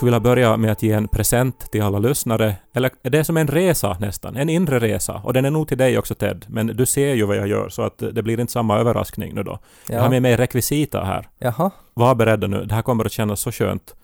skulle 0.00 0.10
vilja 0.10 0.20
börja 0.20 0.56
med 0.56 0.72
att 0.72 0.82
ge 0.82 0.92
en 0.92 1.08
present 1.08 1.70
till 1.72 1.82
alla 1.82 1.98
lyssnare. 1.98 2.56
Eller 2.72 2.90
det 3.02 3.18
är 3.18 3.22
som 3.22 3.36
en 3.36 3.46
resa 3.46 3.96
nästan, 4.00 4.36
en 4.36 4.48
inre 4.48 4.78
resa. 4.78 5.20
Och 5.24 5.32
den 5.32 5.44
är 5.44 5.50
nog 5.50 5.68
till 5.68 5.78
dig 5.78 5.98
också 5.98 6.14
Ted. 6.14 6.44
Men 6.48 6.66
du 6.66 6.86
ser 6.86 7.14
ju 7.14 7.24
vad 7.26 7.36
jag 7.36 7.48
gör 7.48 7.68
så 7.68 7.82
att 7.82 7.98
det 7.98 8.22
blir 8.22 8.40
inte 8.40 8.52
samma 8.52 8.78
överraskning 8.78 9.34
nu 9.34 9.42
då. 9.42 9.58
Jag 9.86 9.96
har 9.98 10.04
Ja. 10.04 10.10
med 10.10 10.22
mig 10.22 10.36
rekvisita 10.36 11.04
här. 11.04 11.28
Jaha. 11.38 11.70
Var 11.94 12.14
beredda 12.14 12.46
nu, 12.46 12.64
det 12.64 12.74
här 12.74 12.82
kommer 12.82 13.04
att 13.04 13.12
kännas 13.12 13.40
så 13.40 13.52
skönt. 13.52 13.94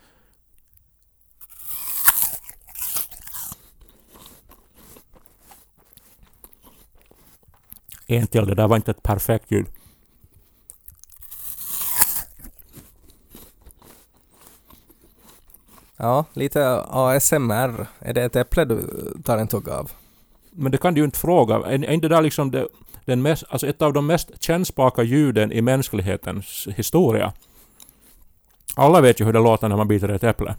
En 8.07 8.27
till, 8.27 8.47
det 8.47 8.55
där 8.55 8.69
var 8.69 8.77
inte 8.77 8.91
ett 8.91 9.03
perfekt 9.03 9.51
ljud. 9.51 9.67
Ja, 15.97 16.25
lite 16.33 16.83
ASMR. 16.91 17.87
Är 17.99 18.13
det 18.15 18.23
ett 18.23 18.37
äpple 18.37 18.65
du 18.65 18.85
tar 19.25 19.39
en 19.39 19.49
tugga 19.49 19.75
av? 19.75 19.91
Men 20.51 20.73
det 20.73 20.79
kan 20.79 20.95
du 20.95 21.01
ju 21.01 21.05
inte 21.05 21.19
fråga. 21.19 21.55
Är 21.55 21.85
är 21.85 21.93
inte 21.93 22.09
det 22.09 22.15
där 22.15 22.23
liksom 22.23 22.51
det, 22.51 22.69
den 23.05 23.23
mest, 23.23 23.45
alltså 23.49 23.67
ett 23.67 23.83
av 23.83 23.93
de 23.93 24.07
mest 24.07 24.43
kännspaka 24.43 25.03
ljuden 25.03 25.53
i 25.53 25.63
mänsklighetens 25.63 26.69
historia? 26.77 27.33
Alla 28.75 29.01
vet 29.01 29.21
ju 29.21 29.25
hur 29.25 29.33
det 29.33 29.39
låter 29.39 29.69
när 29.69 29.77
man 29.77 29.89
biter 29.89 30.09
ett 30.09 30.25
äpple. 30.25 30.55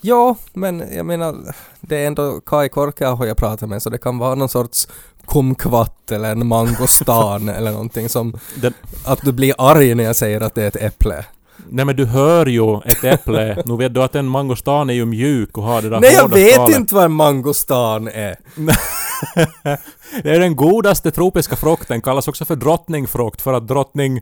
Ja, 0.00 0.36
men 0.52 0.84
jag 0.96 1.06
menar, 1.06 1.54
det 1.80 1.96
är 1.96 2.06
ändå 2.06 2.40
Kai 2.40 2.68
Korkeaho 2.68 3.26
jag 3.26 3.36
pratar 3.36 3.66
med 3.66 3.82
så 3.82 3.90
det 3.90 3.98
kan 3.98 4.18
vara 4.18 4.34
någon 4.34 4.48
sorts 4.48 4.88
kumkvatt 5.26 6.10
eller 6.10 6.32
en 6.32 6.46
mangostan 6.46 7.48
eller 7.56 7.72
någonting 7.72 8.08
som 8.08 8.38
Den, 8.54 8.74
att 9.04 9.20
du 9.22 9.32
blir 9.32 9.54
arg 9.58 9.94
när 9.94 10.04
jag 10.04 10.16
säger 10.16 10.40
att 10.40 10.54
det 10.54 10.62
är 10.62 10.68
ett 10.68 10.76
äpple. 10.76 11.24
Nej 11.68 11.84
men 11.84 11.96
du 11.96 12.04
hör 12.04 12.46
ju 12.46 12.76
ett 12.84 13.04
äpple. 13.04 13.62
nu 13.66 13.76
vet 13.76 13.94
du 13.94 14.02
att 14.02 14.14
en 14.14 14.28
mangostan 14.28 14.90
är 14.90 14.94
ju 14.94 15.04
mjuk 15.06 15.58
och 15.58 15.64
har 15.64 15.82
det 15.82 15.88
där 15.88 16.00
Nej, 16.00 16.14
jag 16.14 16.28
vet 16.34 16.54
skalet. 16.54 16.76
inte 16.76 16.94
vad 16.94 17.04
en 17.04 17.12
mangostan 17.12 18.08
är! 18.08 18.36
Det 20.22 20.30
är 20.30 20.40
den 20.40 20.56
godaste 20.56 21.10
tropiska 21.10 21.56
frukten, 21.56 22.00
kallas 22.00 22.28
också 22.28 22.44
för 22.44 22.56
drottningfrukt 22.56 23.42
för 23.42 23.52
att 23.52 23.68
drottning 23.68 24.20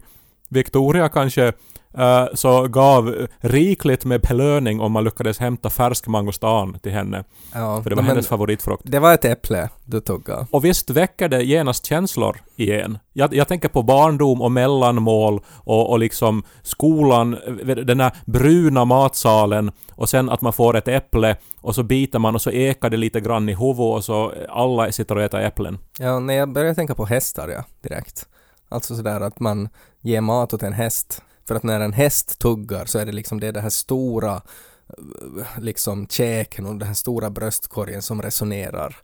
Victoria 0.50 1.08
kanske 1.08 1.52
eh, 1.98 2.24
så 2.34 2.68
gav 2.68 3.26
rikligt 3.40 4.04
med 4.04 4.20
belöning 4.20 4.80
om 4.80 4.92
man 4.92 5.04
lyckades 5.04 5.38
hämta 5.38 5.70
färsk 5.70 6.06
mangostan 6.06 6.78
till 6.78 6.92
henne. 6.92 7.24
Ja, 7.54 7.82
För 7.82 7.90
det 7.90 7.96
var 7.96 8.02
hennes 8.02 8.28
favoritfrukt. 8.28 8.82
det 8.86 8.98
var 8.98 9.14
ett 9.14 9.24
äpple 9.24 9.68
du 9.84 10.00
tuggade. 10.00 10.46
Och 10.50 10.64
visst 10.64 10.90
väcker 10.90 11.28
det 11.28 11.42
genast 11.42 11.86
känslor 11.86 12.36
igen. 12.56 12.98
Jag, 13.12 13.34
jag 13.34 13.48
tänker 13.48 13.68
på 13.68 13.82
barndom 13.82 14.42
och 14.42 14.52
mellanmål 14.52 15.40
och, 15.56 15.90
och 15.90 15.98
liksom 15.98 16.42
skolan, 16.62 17.36
den 17.64 18.00
här 18.00 18.12
bruna 18.24 18.84
matsalen 18.84 19.72
och 19.92 20.08
sen 20.08 20.30
att 20.30 20.40
man 20.40 20.52
får 20.52 20.76
ett 20.76 20.88
äpple 20.88 21.36
och 21.60 21.74
så 21.74 21.82
biter 21.82 22.18
man 22.18 22.34
och 22.34 22.42
så 22.42 22.50
ekar 22.50 22.90
det 22.90 22.96
lite 22.96 23.20
grann 23.20 23.48
i 23.48 23.54
huvudet 23.54 23.80
och 23.96 24.04
så 24.04 24.32
alla 24.48 24.92
sitter 24.92 25.16
och 25.16 25.22
äter 25.22 25.40
äpplen. 25.40 25.78
Ja, 25.98 26.18
när 26.18 26.34
jag 26.34 26.52
började 26.52 26.74
tänka 26.74 26.94
på 26.94 27.04
hästar, 27.06 27.48
ja, 27.48 27.64
direkt. 27.82 28.26
Alltså 28.70 28.96
sådär 28.96 29.20
att 29.20 29.40
man 29.40 29.68
ger 30.00 30.20
mat 30.20 30.54
åt 30.54 30.62
en 30.62 30.72
häst. 30.72 31.22
För 31.48 31.54
att 31.54 31.62
när 31.62 31.80
en 31.80 31.92
häst 31.92 32.38
tuggar 32.38 32.84
så 32.84 32.98
är 32.98 33.06
det 33.06 33.12
liksom 33.12 33.40
det, 33.40 33.46
är 33.46 33.52
det 33.52 33.60
här 33.60 33.70
stora 33.70 34.42
eh, 34.88 35.60
liksom 35.60 36.06
käken 36.06 36.66
och 36.66 36.76
den 36.76 36.88
här 36.88 36.94
stora 36.94 37.30
bröstkorgen 37.30 38.02
som 38.02 38.22
resonerar. 38.22 38.96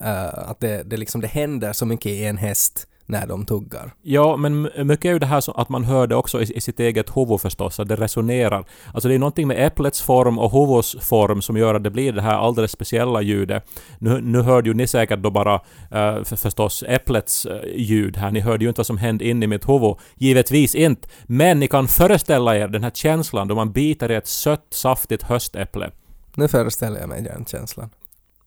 Uh, 0.00 0.50
att 0.50 0.60
det, 0.60 0.82
det 0.82 0.96
liksom 0.96 1.20
det 1.20 1.26
händer 1.26 1.72
så 1.72 1.86
mycket 1.86 2.12
i 2.12 2.24
en 2.24 2.36
häst 2.36 2.86
när 3.10 3.26
de 3.26 3.46
tuggar. 3.46 3.94
Ja, 4.02 4.36
men 4.36 4.62
mycket 4.76 5.04
är 5.04 5.12
ju 5.12 5.18
det 5.18 5.26
här 5.26 5.40
som 5.40 5.54
att 5.56 5.68
man 5.68 5.84
hör 5.84 6.06
det 6.06 6.16
också 6.16 6.42
i, 6.42 6.56
i 6.56 6.60
sitt 6.60 6.80
eget 6.80 7.16
huvud 7.16 7.40
förstås, 7.40 7.80
att 7.80 7.88
det 7.88 7.96
resonerar. 7.96 8.64
Alltså 8.94 9.08
det 9.08 9.14
är 9.14 9.18
någonting 9.18 9.48
med 9.48 9.66
äpplets 9.66 10.02
form 10.02 10.38
och 10.38 10.52
huvudets 10.52 10.96
form 11.08 11.42
som 11.42 11.56
gör 11.56 11.74
att 11.74 11.84
det 11.84 11.90
blir 11.90 12.12
det 12.12 12.22
här 12.22 12.38
alldeles 12.38 12.72
speciella 12.72 13.22
ljudet. 13.22 13.64
Nu, 13.98 14.20
nu 14.20 14.42
hörde 14.42 14.68
ju 14.68 14.74
ni 14.74 14.86
säkert 14.86 15.18
då 15.18 15.30
bara 15.30 15.54
eh, 15.54 16.22
för, 16.24 16.36
förstås 16.36 16.84
äpplets 16.88 17.46
eh, 17.46 17.60
ljud 17.76 18.16
här. 18.16 18.30
Ni 18.30 18.40
hörde 18.40 18.64
ju 18.64 18.68
inte 18.68 18.78
vad 18.78 18.86
som 18.86 18.98
hände 18.98 19.24
in 19.28 19.42
i 19.42 19.46
mitt 19.46 19.68
huvud. 19.68 19.94
Givetvis 20.14 20.74
inte. 20.74 21.08
Men 21.24 21.60
ni 21.60 21.68
kan 21.68 21.88
föreställa 21.88 22.56
er 22.56 22.68
den 22.68 22.82
här 22.82 22.90
känslan 22.90 23.48
då 23.48 23.54
man 23.54 23.72
biter 23.72 24.10
i 24.10 24.14
ett 24.14 24.26
sött, 24.26 24.66
saftigt 24.70 25.22
höstäpple. 25.22 25.90
Nu 26.34 26.48
föreställer 26.48 27.00
jag 27.00 27.08
mig 27.08 27.22
den 27.22 27.44
känslan. 27.44 27.90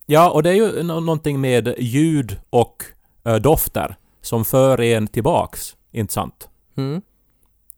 Ja, 0.05 0.29
och 0.29 0.43
det 0.43 0.49
är 0.49 0.53
ju 0.53 0.83
nå- 0.83 0.99
någonting 0.99 1.41
med 1.41 1.75
ljud 1.77 2.37
och 2.49 2.83
eh, 3.25 3.35
dofter 3.35 3.95
som 4.23 4.45
för 4.45 4.81
en 4.81 5.07
tillbaks. 5.07 5.75
Inte 5.91 6.13
sant? 6.13 6.49
Mm. 6.77 7.01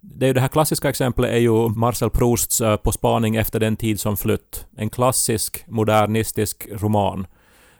Det, 0.02 0.28
är 0.28 0.34
det 0.34 0.42
här 0.42 0.48
klassiska 0.48 0.90
exemplet 0.90 1.32
är 1.32 1.38
ju 1.38 1.70
Marcel 1.70 2.10
Prousts 2.10 2.62
eh, 2.62 2.76
På 2.78 2.92
spaning 2.92 3.36
efter 3.36 3.60
den 3.60 3.76
tid 3.76 4.00
som 4.00 4.18
flytt. 4.18 4.66
En 4.78 4.90
klassisk 4.90 5.64
modernistisk 5.68 6.68
roman. 6.72 7.28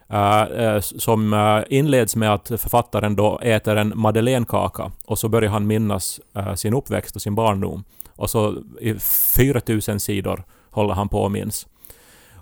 eh, 0.10 0.42
eh, 0.42 0.80
som 0.80 1.34
eh, 1.34 1.64
inleds 1.70 2.16
med 2.16 2.34
att 2.34 2.48
författaren 2.48 3.16
då 3.16 3.40
äter 3.40 3.76
en 3.76 3.94
madeleinekaka 3.96 4.92
och 5.06 5.20
så 5.20 5.30
börjar 5.30 5.52
han 5.52 5.68
minnas 5.68 6.20
sin 6.56 6.74
uppväxt 6.74 7.16
och 7.16 7.22
sin 7.22 7.36
barndom. 7.36 7.84
Och 8.16 8.30
så 8.30 8.56
i 8.82 8.94
4000 9.36 10.00
sidor 10.00 10.44
håller 10.72 10.94
han 10.94 11.10
på 11.10 11.22
och 11.22 11.32
minns. 11.32 11.68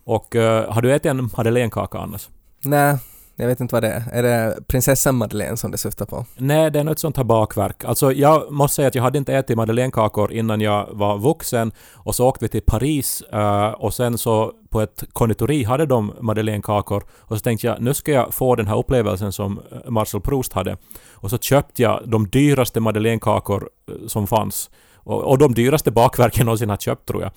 Och 0.06 0.36
har 0.70 0.82
du 0.82 0.94
ätit 0.94 1.06
en 1.06 1.30
madeleinekaka 1.38 1.98
annars? 1.98 2.30
Nej, 2.64 2.98
jag 3.36 3.48
vet 3.48 3.60
inte 3.60 3.76
vad 3.76 3.84
det 3.84 3.90
är. 3.90 4.04
Är 4.12 4.24
det 4.24 4.68
prinsessan 4.68 5.16
Madeleine 5.16 5.58
som 5.58 5.72
det 5.72 5.78
syftar 5.78 6.06
på? 6.06 6.26
Nej, 6.38 6.72
det 6.72 6.80
är 6.80 6.84
något 6.84 7.00
sånt 7.00 7.18
här 7.18 7.24
bakverk. 7.24 7.84
Alltså 7.84 8.12
jag 8.12 8.52
måste 8.52 8.76
säga 8.76 8.88
att 8.88 8.96
jag 8.96 9.04
hade 9.04 9.18
inte 9.18 9.34
ätit 9.34 9.58
madeleinekakor 9.58 10.32
innan 10.32 10.62
jag 10.62 10.88
var 10.92 11.18
vuxen 11.18 11.72
och 11.94 12.16
så 12.16 12.28
åkte 12.28 12.46
vi 12.46 12.50
till 12.50 12.62
Paris 12.62 13.22
eh, 13.22 13.70
och 13.70 13.94
sen 13.94 14.18
så 14.18 14.52
på 14.70 14.82
ett 14.82 15.04
konditori 15.14 15.64
hade 15.64 15.86
de 15.86 16.14
madeleinekakor 16.22 17.04
och 17.20 17.38
så 17.38 17.44
tänkte 17.44 17.68
jag 17.68 17.82
nu 17.82 17.94
ska 17.94 18.12
jag 18.12 18.34
få 18.34 18.56
den 18.56 18.68
här 18.68 18.78
upplevelsen 18.78 19.32
som 19.32 19.60
eh, 19.72 19.92
Marcel 19.92 20.22
Proust 20.22 20.54
hade. 20.54 20.78
Och 21.12 21.30
så 21.30 21.38
köpte 21.38 21.82
jag 21.82 22.02
de 22.06 22.28
dyraste 22.30 22.80
madeleinekakor 22.80 23.70
eh, 23.88 24.08
som 24.08 24.28
fanns. 24.28 24.70
Och, 24.96 25.24
och 25.24 25.38
de 25.38 25.54
dyraste 25.54 25.92
bakverken 25.92 26.40
jag 26.40 26.46
någonsin 26.46 26.70
har 26.70 26.78
köpt 26.78 27.08
tror 27.08 27.22
jag. 27.22 27.32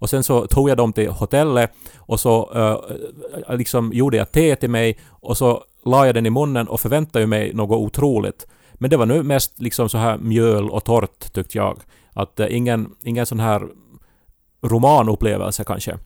Och 0.00 0.10
sen 0.10 0.22
så 0.22 0.46
tog 0.46 0.70
jag 0.70 0.76
dem 0.76 0.92
till 0.92 1.10
hotellet 1.10 1.72
och 1.96 2.20
så 2.20 2.52
uh, 2.54 3.56
liksom 3.56 3.92
gjorde 3.92 4.16
jag 4.16 4.32
te 4.32 4.56
till 4.56 4.70
mig 4.70 4.98
och 5.08 5.36
så 5.36 5.64
la 5.84 6.06
jag 6.06 6.14
den 6.14 6.26
i 6.26 6.30
munnen 6.30 6.68
och 6.68 6.80
förväntade 6.80 7.26
mig 7.26 7.54
något 7.54 7.78
otroligt. 7.78 8.46
Men 8.74 8.90
det 8.90 8.96
var 8.96 9.06
nu 9.06 9.22
mest 9.22 9.58
liksom 9.58 9.88
så 9.88 9.98
här 9.98 10.18
mjöl 10.18 10.70
och 10.70 10.84
torrt 10.84 11.32
tyckte 11.32 11.58
jag. 11.58 11.78
Att 12.12 12.40
uh, 12.40 12.56
ingen, 12.56 12.94
ingen 13.04 13.26
sån 13.26 13.40
här 13.40 13.62
romanupplevelse 14.62 15.64
kanske. 15.64 15.98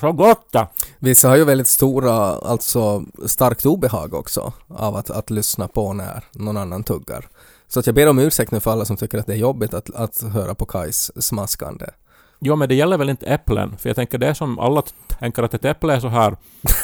Så 0.00 0.12
gott 0.12 0.52
det! 0.52 0.68
Vissa 0.98 1.28
har 1.28 1.36
ju 1.36 1.44
väldigt 1.44 1.68
stora, 1.68 2.14
alltså 2.38 3.04
starkt 3.26 3.66
obehag 3.66 4.14
också 4.14 4.52
av 4.68 4.96
att, 4.96 5.10
att 5.10 5.30
lyssna 5.30 5.68
på 5.68 5.92
när 5.92 6.24
någon 6.32 6.56
annan 6.56 6.84
tuggar. 6.84 7.28
Så 7.68 7.80
att 7.80 7.86
jag 7.86 7.94
ber 7.94 8.08
om 8.08 8.18
ursäkt 8.18 8.50
nu 8.50 8.60
för 8.60 8.70
alla 8.70 8.84
som 8.84 8.96
tycker 8.96 9.18
att 9.18 9.26
det 9.26 9.32
är 9.32 9.36
jobbigt 9.36 9.74
att, 9.74 9.94
att 9.94 10.22
höra 10.22 10.54
på 10.54 10.66
Kais 10.66 11.24
smaskande. 11.24 11.86
Jo, 12.40 12.56
men 12.56 12.68
det 12.68 12.74
gäller 12.74 12.98
väl 12.98 13.08
inte 13.10 13.26
äpplen? 13.26 13.76
För 13.78 13.88
jag 13.88 13.96
tänker 13.96 14.18
det 14.18 14.26
är 14.26 14.34
som 14.34 14.58
alla 14.58 14.82
tänker 15.18 15.42
att 15.42 15.54
ett 15.54 15.64
äpple 15.64 15.94
är 15.94 16.00
så 16.00 16.08
här 16.08 16.36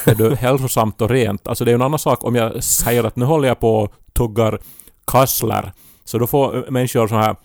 är 0.05 0.15
du, 0.15 0.35
hälsosamt 0.39 1.01
och 1.01 1.09
rent. 1.09 1.47
Alltså 1.47 1.65
det 1.65 1.69
är 1.69 1.73
ju 1.73 1.75
en 1.75 1.81
annan 1.81 1.99
sak 1.99 2.23
om 2.23 2.35
jag 2.35 2.63
säger 2.63 3.03
att 3.03 3.15
nu 3.15 3.25
håller 3.25 3.47
jag 3.47 3.59
på 3.59 3.75
och 3.75 3.93
tuggar 4.13 4.59
kassler. 5.07 5.71
Så 6.05 6.17
då 6.17 6.27
får 6.27 6.65
människor 6.71 7.07
så 7.07 7.15
här 7.15 7.35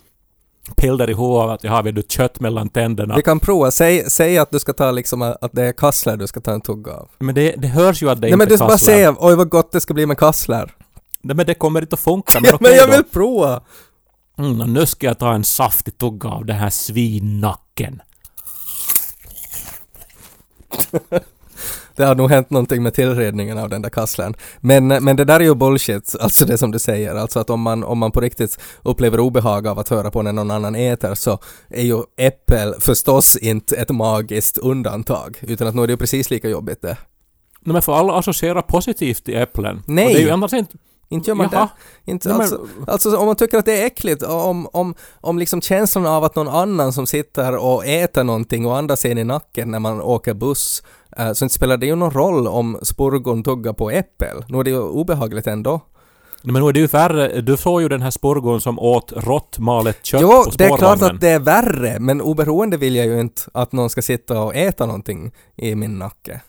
piller 0.75 1.09
i 1.09 1.13
huvudet 1.13 1.49
att 1.49 1.63
jag 1.63 1.71
har 1.71 1.83
vet 1.83 1.95
du 1.95 2.03
kött 2.07 2.39
mellan 2.39 2.69
tänderna. 2.69 3.15
Vi 3.15 3.21
kan 3.21 3.39
prova, 3.39 3.71
säg, 3.71 4.09
säg 4.09 4.37
att 4.37 4.51
du 4.51 4.59
ska 4.59 4.73
ta 4.73 4.91
liksom 4.91 5.21
att 5.21 5.51
det 5.51 5.63
är 5.67 5.73
kassler 5.73 6.17
du 6.17 6.27
ska 6.27 6.39
ta 6.39 6.51
en 6.51 6.61
tugga 6.61 6.93
av. 6.93 7.09
Men 7.19 7.35
det, 7.35 7.55
det 7.57 7.67
hörs 7.67 8.03
ju 8.03 8.09
att 8.09 8.17
det 8.17 8.21
Nej 8.21 8.29
inte 8.29 8.37
men 8.37 8.47
du 8.47 8.53
är 8.53 8.57
ska 8.57 8.65
bara 8.65 8.71
kassler. 8.71 8.93
säga 8.93 9.15
oj 9.19 9.35
vad 9.35 9.49
gott 9.49 9.71
det 9.71 9.79
ska 9.79 9.93
bli 9.93 10.05
med 10.05 10.17
kassler. 10.17 10.71
Nej, 11.23 11.35
men 11.35 11.45
det 11.45 11.53
kommer 11.53 11.81
inte 11.81 11.93
att 11.93 11.99
funka. 11.99 12.39
Men 12.39 12.49
Ja, 12.51 12.57
men 12.61 12.75
jag 12.75 12.87
då. 12.89 12.91
vill 12.91 13.03
prova! 13.03 13.61
Mm, 14.37 14.61
och 14.61 14.69
nu 14.69 14.85
ska 14.85 15.07
jag 15.07 15.19
ta 15.19 15.33
en 15.33 15.43
saftig 15.43 15.97
tugga 15.97 16.29
av 16.29 16.45
den 16.45 16.55
här 16.55 16.69
svinnacken. 16.69 18.01
Det 21.95 22.03
har 22.05 22.15
nog 22.15 22.29
hänt 22.29 22.49
någonting 22.49 22.83
med 22.83 22.93
tillredningen 22.93 23.57
av 23.57 23.69
den 23.69 23.81
där 23.81 23.89
kasslern. 23.89 24.33
Men, 24.59 24.87
men 24.87 25.15
det 25.15 25.25
där 25.25 25.39
är 25.39 25.43
ju 25.43 25.55
bullshit, 25.55 26.15
alltså 26.19 26.45
det 26.45 26.57
som 26.57 26.71
du 26.71 26.79
säger. 26.79 27.15
Alltså 27.15 27.39
att 27.39 27.49
om 27.49 27.61
man, 27.61 27.83
om 27.83 27.97
man 27.97 28.11
på 28.11 28.21
riktigt 28.21 28.59
upplever 28.81 29.19
obehag 29.19 29.67
av 29.67 29.79
att 29.79 29.89
höra 29.89 30.11
på 30.11 30.21
när 30.21 30.33
någon 30.33 30.51
annan 30.51 30.75
äter 30.75 31.15
så 31.15 31.39
är 31.69 31.83
ju 31.83 32.01
äppel 32.17 32.73
förstås 32.79 33.35
inte 33.35 33.75
ett 33.75 33.89
magiskt 33.89 34.57
undantag. 34.57 35.37
Utan 35.41 35.67
att 35.67 35.75
nu 35.75 35.83
är 35.83 35.87
det 35.87 35.93
ju 35.93 35.97
precis 35.97 36.29
lika 36.29 36.49
jobbigt 36.49 36.81
det. 36.81 36.97
Nej, 37.59 37.73
men 37.73 37.81
för 37.81 37.93
alla 37.93 38.13
associera 38.13 38.61
positivt 38.61 39.23
till 39.25 39.37
äpplen. 39.37 39.83
Nej. 39.87 40.05
Och 40.05 40.11
det 40.13 40.19
är 40.19 40.23
ju 40.23 40.29
annars 40.29 40.53
inte... 40.53 40.77
Inte 41.11 41.29
gör 41.29 41.35
man 41.35 41.49
Jaha. 41.51 41.69
det. 42.05 42.11
Inte, 42.11 42.33
alltså, 42.33 42.67
alltså 42.87 43.17
om 43.17 43.25
man 43.25 43.35
tycker 43.35 43.57
att 43.57 43.65
det 43.65 43.81
är 43.81 43.85
äckligt, 43.85 44.23
om, 44.23 44.67
om, 44.73 44.95
om 45.21 45.39
liksom 45.39 45.61
känslan 45.61 46.05
av 46.05 46.23
att 46.23 46.35
någon 46.35 46.47
annan 46.47 46.93
som 46.93 47.07
sitter 47.07 47.57
och 47.57 47.85
äter 47.85 48.23
någonting 48.23 48.65
och 48.65 48.77
andas 48.77 49.05
en 49.05 49.17
i 49.17 49.23
nacken 49.23 49.71
när 49.71 49.79
man 49.79 50.01
åker 50.01 50.33
buss, 50.33 50.83
eh, 51.17 51.31
så 51.33 51.45
inte 51.45 51.55
spelar 51.55 51.77
det 51.77 51.85
ju 51.85 51.95
någon 51.95 52.11
roll 52.11 52.47
om 52.47 52.79
spurgon 52.83 53.43
tuggar 53.43 53.73
på 53.73 53.91
äppel. 53.91 54.45
Nu 54.47 54.59
är 54.59 54.63
det 54.63 54.69
ju 54.69 54.79
obehagligt 54.79 55.47
ändå. 55.47 55.81
Men 56.43 56.53
nu 56.63 56.69
är 56.69 56.73
det 56.73 56.79
ju 56.79 56.87
värre. 56.87 57.41
Du 57.41 57.57
såg 57.57 57.81
ju 57.81 57.89
den 57.89 58.01
här 58.01 58.11
spurgon 58.11 58.61
som 58.61 58.79
åt 58.79 59.13
rått 59.15 59.59
malet 59.59 60.05
kött 60.05 60.21
Jo, 60.21 60.43
på 60.43 60.51
det 60.57 60.63
är 60.65 60.67
klart 60.67 60.79
spårvagnen. 60.79 61.15
att 61.15 61.21
det 61.21 61.29
är 61.29 61.39
värre, 61.39 61.99
men 61.99 62.21
oberoende 62.21 62.77
vill 62.77 62.95
jag 62.95 63.05
ju 63.05 63.19
inte 63.19 63.41
att 63.53 63.71
någon 63.71 63.89
ska 63.89 64.01
sitta 64.01 64.41
och 64.41 64.55
äta 64.55 64.85
någonting 64.85 65.31
i 65.55 65.75
min 65.75 65.99
nacke. 65.99 66.41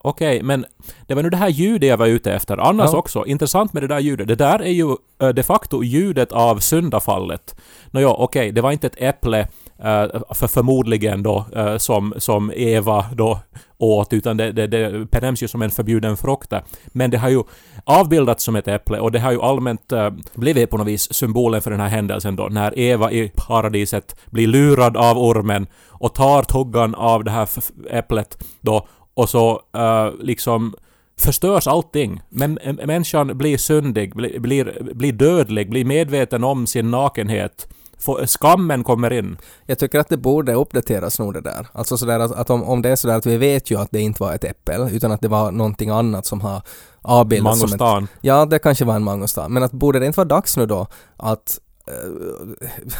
Okej, 0.00 0.42
men 0.42 0.66
det 1.06 1.14
var 1.14 1.22
nu 1.22 1.30
det 1.30 1.36
här 1.36 1.48
ljudet 1.48 1.88
jag 1.88 1.96
var 1.96 2.06
ute 2.06 2.32
efter. 2.32 2.56
Annars 2.58 2.90
Ja. 2.92 2.98
också, 2.98 3.26
intressant 3.26 3.72
med 3.72 3.82
det 3.82 3.86
där 3.86 3.98
ljudet. 3.98 4.28
Det 4.28 4.34
där 4.34 4.62
är 4.62 4.72
ju 4.72 4.96
eh, 5.22 5.28
de 5.28 5.42
facto 5.42 5.82
ljudet 5.82 6.32
av 6.32 6.58
syndafallet. 6.58 7.56
Nåja, 7.90 8.08
okej, 8.08 8.52
det 8.52 8.60
var 8.60 8.72
inte 8.72 8.86
ett 8.86 8.96
äpple 9.02 9.40
eh, 9.78 10.06
för 10.34 10.46
förmodligen 10.46 11.22
då 11.22 11.44
eh, 11.56 11.76
som, 11.76 12.14
som 12.16 12.52
Eva 12.56 13.04
då 13.14 13.38
åt, 13.78 14.12
utan 14.12 14.36
det, 14.36 14.52
det, 14.52 14.66
det 14.66 15.10
benämns 15.10 15.42
ju 15.42 15.48
som 15.48 15.62
en 15.62 15.70
förbjuden 15.70 16.16
frukt 16.16 16.50
där. 16.50 16.62
Men 16.86 17.10
det 17.10 17.18
har 17.18 17.28
ju 17.28 17.42
avbildats 17.84 18.44
som 18.44 18.56
ett 18.56 18.68
äpple 18.68 18.98
och 18.98 19.12
det 19.12 19.18
har 19.18 19.32
ju 19.32 19.42
allmänt 19.42 19.92
blivit 20.34 20.70
på 20.70 20.76
något 20.78 20.86
vis 20.86 21.14
symbolen 21.14 21.62
för 21.62 21.70
den 21.70 21.80
här 21.80 21.88
händelsen 21.88 22.36
då, 22.36 22.48
när 22.50 22.78
Eva 22.78 23.10
i 23.12 23.32
paradiset 23.36 24.16
blir 24.30 24.46
lurad 24.46 24.96
av 24.96 25.18
ormen 25.18 25.66
och 25.88 26.14
tar 26.14 26.42
tuggan 26.42 26.94
av 26.94 27.24
det 27.24 27.30
här 27.30 27.48
äpplet 27.90 28.44
då 28.60 28.86
och 29.20 29.28
så 29.28 29.62
eh, 29.76 30.10
liksom 30.20 30.74
förstörs 31.18 31.66
allting. 31.66 32.20
Men 32.28 32.58
ä- 32.62 32.86
människan 32.86 33.38
blir 33.38 33.58
syndig, 33.58 34.16
blir, 34.16 34.40
blir, 34.40 34.94
blir 34.94 35.12
dödlig, 35.12 35.70
blir 35.70 35.84
medveten 35.84 36.44
om 36.44 36.66
sin 36.66 36.90
nakenhet. 36.90 37.68
Får, 37.98 38.26
skammen 38.26 38.84
kommer 38.84 39.12
in. 39.12 39.36
Jag 39.66 39.78
tycker 39.78 39.98
att 39.98 40.08
det 40.08 40.16
borde 40.16 40.54
uppdateras 40.54 41.18
nog 41.18 41.34
det 41.34 41.40
där. 41.40 41.66
Alltså 41.72 41.96
sådär 41.96 42.20
att, 42.20 42.32
att 42.32 42.50
om, 42.50 42.62
om 42.64 42.82
det 42.82 42.88
är 42.88 42.96
sådär 42.96 43.16
att 43.16 43.26
vi 43.26 43.36
vet 43.36 43.70
ju 43.70 43.80
att 43.80 43.90
det 43.90 44.00
inte 44.00 44.22
var 44.22 44.34
ett 44.34 44.44
äppel, 44.44 44.88
utan 44.92 45.12
att 45.12 45.20
det 45.20 45.28
var 45.28 45.50
någonting 45.50 45.90
annat 45.90 46.26
som 46.26 46.40
har 46.40 46.62
avbildats 47.02 47.60
som 47.60 47.72
ett... 47.72 47.80
Mangostan. 47.80 48.08
Ja, 48.20 48.44
det 48.44 48.58
kanske 48.58 48.84
var 48.84 48.96
en 48.96 49.04
mangostan. 49.04 49.52
Men 49.52 49.62
att 49.62 49.72
borde 49.72 49.98
det 49.98 50.06
inte 50.06 50.16
vara 50.16 50.28
dags 50.28 50.56
nu 50.56 50.66
då 50.66 50.86
att 51.16 51.58
eh, 51.58 51.69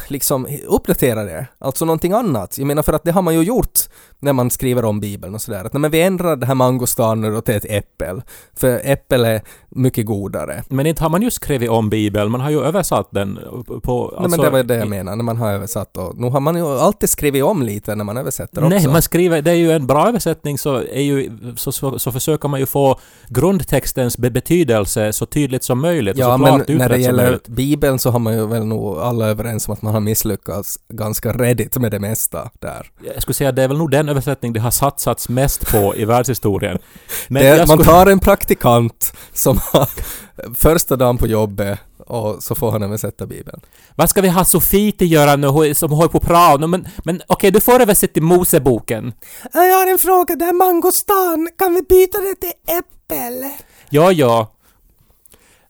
liksom 0.07 0.47
uppdatera 0.67 1.23
det? 1.23 1.47
Alltså 1.59 1.85
någonting 1.85 2.11
annat. 2.11 2.57
Jag 2.57 2.67
menar 2.67 2.83
för 2.83 2.93
att 2.93 3.03
det 3.03 3.11
har 3.11 3.21
man 3.21 3.35
ju 3.35 3.41
gjort 3.41 3.79
när 4.19 4.33
man 4.33 4.49
skriver 4.49 4.85
om 4.85 4.99
Bibeln 4.99 5.35
och 5.35 5.41
sådär. 5.41 5.65
Att 5.65 5.73
nej, 5.73 5.79
men 5.79 5.91
vi 5.91 6.01
ändrar 6.01 6.35
det 6.35 6.45
här 6.45 6.55
mangostan 6.55 7.21
nu 7.21 7.41
till 7.41 7.55
ett 7.55 7.65
äppel. 7.69 8.21
För 8.55 8.81
äppel 8.83 9.25
är 9.25 9.41
mycket 9.69 10.05
godare. 10.05 10.63
Men 10.69 10.85
inte 10.85 11.03
har 11.03 11.09
man 11.09 11.21
ju 11.21 11.31
skrivit 11.31 11.69
om 11.69 11.89
Bibeln, 11.89 12.31
man 12.31 12.41
har 12.41 12.49
ju 12.49 12.61
översatt 12.61 13.07
den 13.11 13.39
på... 13.83 14.07
nej 14.11 14.21
men 14.21 14.23
alltså, 14.23 14.41
det 14.41 14.49
var 14.49 14.63
det 14.63 14.75
jag 14.75 14.87
menar 14.87 15.15
när 15.15 15.23
man 15.23 15.37
har 15.37 15.51
översatt 15.51 15.97
och 15.97 16.17
nu 16.17 16.29
har 16.29 16.39
man 16.39 16.55
ju 16.55 16.65
alltid 16.65 17.09
skrivit 17.09 17.43
om 17.43 17.63
lite 17.63 17.95
när 17.95 18.03
man 18.03 18.17
översätter 18.17 18.63
också. 18.63 18.69
Nej, 18.69 18.87
man 18.87 19.01
skriver, 19.01 19.41
det 19.41 19.51
är 19.51 19.55
ju 19.55 19.71
en 19.71 19.87
bra 19.87 20.07
översättning 20.07 20.57
så, 20.57 20.75
är 20.75 21.01
ju, 21.01 21.31
så, 21.57 21.71
så, 21.71 21.99
så 21.99 22.11
försöker 22.11 22.47
man 22.47 22.59
ju 22.59 22.65
få 22.65 22.99
grundtextens 23.27 24.17
be- 24.17 24.29
betydelse 24.31 25.13
så 25.13 25.25
tydligt 25.25 25.63
som 25.63 25.81
möjligt 25.81 26.17
Ja, 26.17 26.37
men 26.37 26.63
när 26.67 26.89
det 26.89 26.97
gäller. 26.97 27.39
Bibeln 27.47 27.99
så 27.99 28.09
har 28.09 28.19
man 28.19 28.33
ju 28.33 28.47
väl 28.47 28.65
nog 28.71 28.97
alla 28.97 29.25
överens 29.25 29.67
om 29.67 29.73
att 29.73 29.81
man 29.81 29.93
har 29.93 29.99
misslyckats 29.99 30.79
ganska 30.89 31.33
redigt 31.33 31.77
med 31.77 31.91
det 31.91 31.99
mesta 31.99 32.49
där. 32.59 32.91
Jag 33.13 33.21
skulle 33.21 33.33
säga 33.33 33.49
att 33.49 33.55
det 33.55 33.63
är 33.63 33.67
väl 33.67 33.77
nog 33.77 33.91
den 33.91 34.09
översättning 34.09 34.53
det 34.53 34.59
har 34.59 34.71
satsats 34.71 35.29
mest 35.29 35.71
på 35.71 35.95
i 35.95 36.05
världshistorien. 36.05 36.79
Det, 37.29 37.43
jag 37.43 37.57
man 37.57 37.67
skulle, 37.67 37.83
tar 37.83 38.05
en 38.05 38.19
praktikant 38.19 39.13
som 39.33 39.59
har 39.63 39.89
första 40.55 40.95
dagen 40.95 41.17
på 41.17 41.27
jobbet 41.27 41.79
och 42.07 42.43
så 42.43 42.55
får 42.55 42.71
han 42.71 42.83
översätta 42.83 43.25
Bibeln. 43.25 43.61
vad 43.95 44.09
ska 44.09 44.21
vi 44.21 44.29
ha 44.29 44.45
Sofie 44.45 44.91
till 44.91 45.11
göra 45.11 45.35
nu 45.35 45.73
som 45.73 45.91
håller 45.91 46.09
på 46.09 46.17
att 46.17 46.23
prata? 46.23 46.67
Men, 46.67 46.87
men 47.03 47.21
okej, 47.27 47.51
du 47.51 47.59
får 47.59 47.81
översätta 47.81 48.13
till 48.13 48.23
Moseboken. 48.23 49.13
Jag 49.53 49.61
har 49.61 49.91
en 49.91 49.97
fråga, 49.97 50.35
det 50.35 50.45
här 50.45 50.53
mangostan, 50.53 51.49
kan 51.57 51.73
vi 51.73 51.81
byta 51.81 52.17
det 52.17 52.35
till 52.35 52.53
äppel? 52.77 53.51
Ja, 53.89 54.11
ja. 54.11 54.51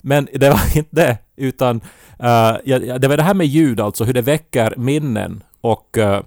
Men 0.01 0.27
det 0.33 0.50
var 0.50 0.62
inte 0.77 0.95
det, 0.95 1.18
utan 1.36 1.81
eh, 2.19 2.56
ja, 2.63 2.98
det 2.98 3.07
var 3.07 3.18
det 3.18 3.24
här 3.24 3.33
med 3.33 3.48
ljud 3.48 3.80
alltså, 3.80 4.03
hur 4.03 4.13
det 4.13 4.21
väcker 4.21 4.74
minnen 4.77 5.44
och, 5.62 5.98
eh, 5.98 6.21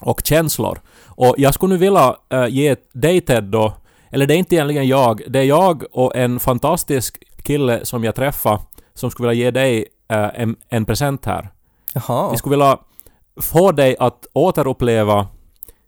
och 0.00 0.20
känslor. 0.24 0.80
Och 1.04 1.34
jag 1.38 1.54
skulle 1.54 1.74
nu 1.74 1.78
vilja 1.78 2.16
eh, 2.28 2.46
ge 2.46 2.76
dig 2.92 3.20
Ted 3.20 3.44
då, 3.44 3.72
eller 4.10 4.26
det 4.26 4.34
är 4.34 4.38
inte 4.38 4.54
egentligen 4.54 4.88
jag, 4.88 5.22
det 5.28 5.38
är 5.38 5.44
jag 5.44 5.84
och 5.92 6.16
en 6.16 6.40
fantastisk 6.40 7.18
kille 7.42 7.84
som 7.84 8.04
jag 8.04 8.14
träffade 8.14 8.60
som 8.94 9.10
skulle 9.10 9.28
vilja 9.28 9.44
ge 9.44 9.50
dig 9.50 9.86
en, 10.08 10.56
en 10.68 10.84
present 10.84 11.24
här. 11.24 11.50
Jaha, 11.94 12.30
Vi 12.30 12.36
skulle 12.36 12.56
vilja 12.56 12.78
få 13.40 13.72
dig 13.72 13.96
att 13.98 14.26
återuppleva 14.32 15.26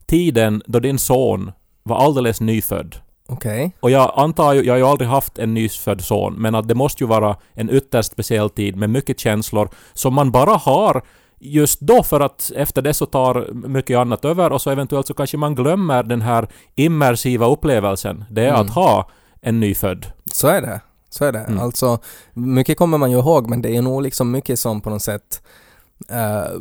tiden 0.07 0.63
då 0.67 0.81
din 0.81 0.99
son 0.99 1.53
var 1.83 1.97
alldeles 1.97 2.41
nyfödd. 2.41 2.97
Okej. 3.29 3.77
Och 3.81 3.91
jag 3.91 4.13
antar 4.17 4.53
ju, 4.53 4.63
jag 4.65 4.73
har 4.75 4.79
ju 4.79 4.85
aldrig 4.87 5.09
haft 5.11 5.39
en 5.39 5.55
nyfödd 5.55 6.01
son, 6.05 6.35
men 6.35 6.55
att 6.55 6.69
det 6.69 6.75
måste 6.75 7.05
ju 7.05 7.09
vara 7.09 7.37
en 7.55 7.71
ytterst 7.71 8.13
speciell 8.13 8.51
tid 8.51 8.77
med 8.77 8.91
mycket 8.91 9.21
känslor 9.21 9.69
som 9.95 10.15
man 10.15 10.31
bara 10.31 10.57
har 10.57 11.03
just 11.41 11.81
då 11.81 12.03
för 12.03 12.21
att 12.21 12.53
efter 12.57 12.83
det 12.83 12.95
så 12.95 13.07
tar 13.07 13.49
mycket 13.69 13.99
annat 13.99 14.25
över 14.25 14.53
och 14.53 14.63
så 14.63 14.71
eventuellt 14.71 15.07
så 15.07 15.15
kanske 15.15 15.37
man 15.37 15.55
glömmer 15.55 16.03
den 16.03 16.23
här 16.23 16.49
immersiva 16.75 17.47
upplevelsen. 17.47 18.25
Det 18.31 18.43
är 18.43 18.49
Mm. 18.49 18.61
att 18.61 18.71
ha 18.71 19.11
en 19.41 19.61
nyfödd. 19.61 20.07
Så 20.33 20.49
är 20.49 20.61
det. 20.63 20.81
Så 21.11 21.25
är 21.25 21.33
det. 21.33 21.39
Mm. 21.39 21.61
Alltså, 21.61 21.99
mycket 22.33 22.79
kommer 22.79 22.99
man 22.99 23.11
ju 23.11 23.19
ihåg 23.19 23.49
men 23.49 23.63
det 23.63 23.77
är 23.77 23.83
nog 23.83 24.03
liksom 24.03 24.31
mycket 24.31 24.59
som 24.59 24.81
på 24.81 24.91
något 24.91 25.03
sätt 25.03 25.43
eh, 26.09 26.61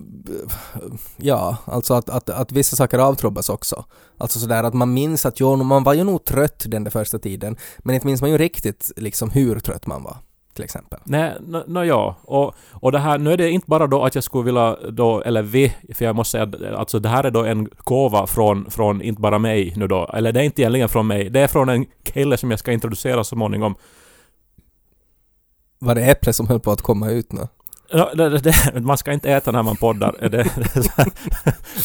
ja, 1.18 1.58
alltså 1.66 1.94
att, 1.94 2.10
att, 2.10 2.30
att 2.30 2.52
vissa 2.52 2.76
saker 2.76 3.00
avtrubbas 3.00 3.50
också. 3.50 3.86
Alltså 4.18 4.40
sådär 4.40 4.64
att 4.64 4.74
man 4.74 4.94
minns 4.94 5.26
att 5.26 5.40
jo, 5.40 5.56
man 5.56 5.84
var 5.84 5.94
ju 5.94 6.04
nog 6.04 6.26
trött 6.26 6.66
den 6.68 6.84
där 6.84 6.92
första 6.92 7.20
tiden 7.20 7.58
men 7.78 7.96
inte 7.96 8.08
minns 8.08 8.22
man 8.22 8.30
ju 8.30 8.38
riktigt 8.38 8.92
liksom 8.96 9.30
hur 9.30 9.60
trött 9.60 9.88
man 9.88 10.04
var 10.04 10.18
till 10.58 10.64
exempel. 10.64 11.00
Nej, 11.04 11.34
nå 11.42 11.64
nå 11.68 11.84
ja. 11.84 12.16
Och, 12.22 12.56
och 12.72 12.92
det 12.92 13.00
här, 13.00 13.18
nu 13.18 13.34
är 13.34 13.38
det 13.38 13.50
inte 13.50 13.68
bara 13.70 13.88
då 13.88 14.06
att 14.06 14.16
jag 14.16 14.24
skulle 14.24 14.46
vilja 14.46 14.78
då, 14.92 15.22
eller 15.22 15.42
vi, 15.42 15.74
för 15.94 16.06
jag 16.06 16.16
måste 16.16 16.32
säga 16.32 16.78
alltså 16.78 17.00
det 17.00 17.10
här 17.10 17.24
är 17.24 17.32
då 17.32 17.44
en 17.44 17.70
gåva 17.78 18.28
från, 18.28 18.72
från 18.72 19.02
inte 19.02 19.22
bara 19.22 19.40
mig 19.40 19.74
nu 19.76 19.88
då, 19.88 20.10
eller 20.14 20.32
det 20.32 20.40
är 20.40 20.44
inte 20.44 20.62
egentligen 20.62 20.90
från 20.90 21.08
mig, 21.08 21.30
det 21.30 21.40
är 21.40 21.48
från 21.48 21.70
en 21.70 21.86
kille 22.04 22.38
som 22.38 22.52
jag 22.52 22.60
ska 22.60 22.72
introducera 22.72 23.24
så 23.24 23.36
småningom. 23.36 23.76
Var 25.80 25.96
det 25.96 26.02
äpple 26.02 26.34
som 26.34 26.48
höll 26.48 26.60
på 26.60 26.72
att 26.72 26.82
komma 26.82 27.10
ut 27.10 27.32
nu? 27.32 27.48
Ja, 27.90 28.14
det, 28.14 28.40
det, 28.40 28.82
man 28.82 28.98
ska 28.98 29.14
inte 29.14 29.32
äta 29.32 29.52
när 29.52 29.64
man 29.64 29.76
poddar. 29.76 30.30
Det, 30.30 30.46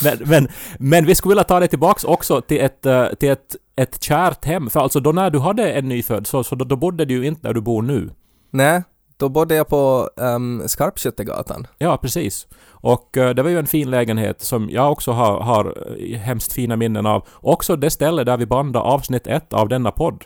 men, 0.05 0.29
men, 0.29 0.49
men 0.79 1.07
vi 1.07 1.15
skulle 1.15 1.31
vilja 1.31 1.45
ta 1.45 1.61
det 1.61 1.69
tillbaks 1.69 2.05
också 2.05 2.41
till 2.41 2.61
ett, 2.61 2.87
eh, 2.87 3.07
till 3.07 3.31
ett, 3.31 3.57
ett 3.77 4.03
kärt 4.03 4.45
hem. 4.45 4.71
För 4.71 4.81
alltså 4.81 5.01
då 5.01 5.13
när 5.13 5.31
du 5.31 5.39
hade 5.39 5.73
en 5.73 5.89
nyfödd 5.89 6.27
så, 6.27 6.45
så 6.45 6.55
då, 6.55 6.65
då 6.65 6.77
bodde 6.77 7.05
du 7.05 7.15
ju 7.15 7.27
inte 7.27 7.49
där 7.49 7.55
du 7.55 7.61
bor 7.61 7.83
nu. 7.83 8.11
Nej, 8.51 8.83
då 9.17 9.29
bodde 9.29 9.55
jag 9.55 9.69
på 9.69 10.11
um, 10.17 10.63
Skarpskyttegatan. 10.69 11.67
Ja, 11.79 11.97
precis. 11.97 12.47
Och 12.69 13.17
eh, 13.17 13.35
det 13.35 13.43
var 13.43 13.51
ju 13.51 13.59
en 13.59 13.67
fin 13.67 13.91
lägenhet 13.91 14.43
som 14.43 14.71
jag 14.71 14.93
också 14.93 15.13
har, 15.13 15.41
har 15.41 15.77
eh, 15.99 16.19
hemskt 16.19 16.53
fina 16.53 16.77
minnen 16.77 17.07
av. 17.07 17.29
Också 17.33 17.77
det 17.77 17.91
ställe 17.91 18.25
där 18.25 18.37
vi 18.37 18.47
bandade 18.47 18.85
avsnitt 18.85 19.27
ett 19.27 19.53
av 19.53 19.69
denna 19.69 19.91
podd. 19.91 20.25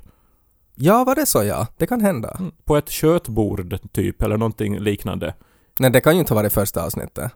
Ja, 0.74 1.04
var 1.04 1.14
det 1.14 1.26
så 1.26 1.44
ja? 1.44 1.66
Det 1.76 1.86
kan 1.86 2.00
hända. 2.00 2.36
Mm. 2.38 2.52
På 2.64 2.76
ett 2.76 2.88
kötbord 2.88 3.78
typ, 3.92 4.22
eller 4.22 4.36
någonting 4.36 4.78
liknande. 4.78 5.34
Nej, 5.78 5.90
det 5.90 6.00
kan 6.00 6.14
ju 6.14 6.20
inte 6.20 6.34
ha 6.34 6.40
varit 6.42 6.52
första 6.52 6.84
avsnittet. 6.84 7.32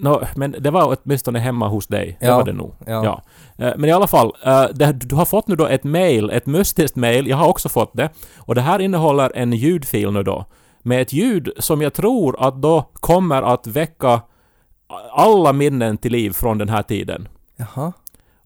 Nå, 0.00 0.22
men 0.36 0.54
det 0.60 0.70
var 0.70 0.96
åtminstone 1.04 1.38
hemma 1.38 1.68
hos 1.68 1.86
dig. 1.86 2.16
Det 2.20 2.26
Ja, 2.26 2.36
var 2.36 2.44
det 2.44 2.52
nog. 2.52 2.74
ja. 2.86 3.04
Ja. 3.04 3.22
Eh, 3.66 3.72
Men 3.76 3.90
i 3.90 3.92
alla 3.92 4.06
fall, 4.06 4.32
eh, 4.44 4.64
det, 4.74 4.92
du 4.92 5.14
har 5.16 5.24
fått 5.24 5.48
nu 5.48 5.56
då 5.56 5.66
ett 5.66 5.84
mail, 5.84 6.30
ett 6.30 6.46
mystiskt 6.46 6.96
mail. 6.96 7.26
Jag 7.26 7.36
har 7.36 7.48
också 7.48 7.68
fått 7.68 7.90
det. 7.96 8.08
Och 8.38 8.54
det 8.54 8.60
här 8.60 8.78
innehåller 8.78 9.32
en 9.34 9.52
ljudfil 9.52 10.10
nu 10.12 10.22
då. 10.22 10.44
Med 10.82 11.02
ett 11.02 11.12
ljud 11.12 11.50
som 11.58 11.82
jag 11.82 11.92
tror 11.94 12.46
att 12.48 12.62
då 12.62 12.90
kommer 12.94 13.42
att 13.42 13.66
väcka 13.66 14.20
alla 15.12 15.52
minnen 15.52 15.96
till 15.98 16.12
liv 16.12 16.30
från 16.30 16.58
den 16.58 16.68
här 16.68 16.82
tiden. 16.82 17.28
Jaha. 17.56 17.92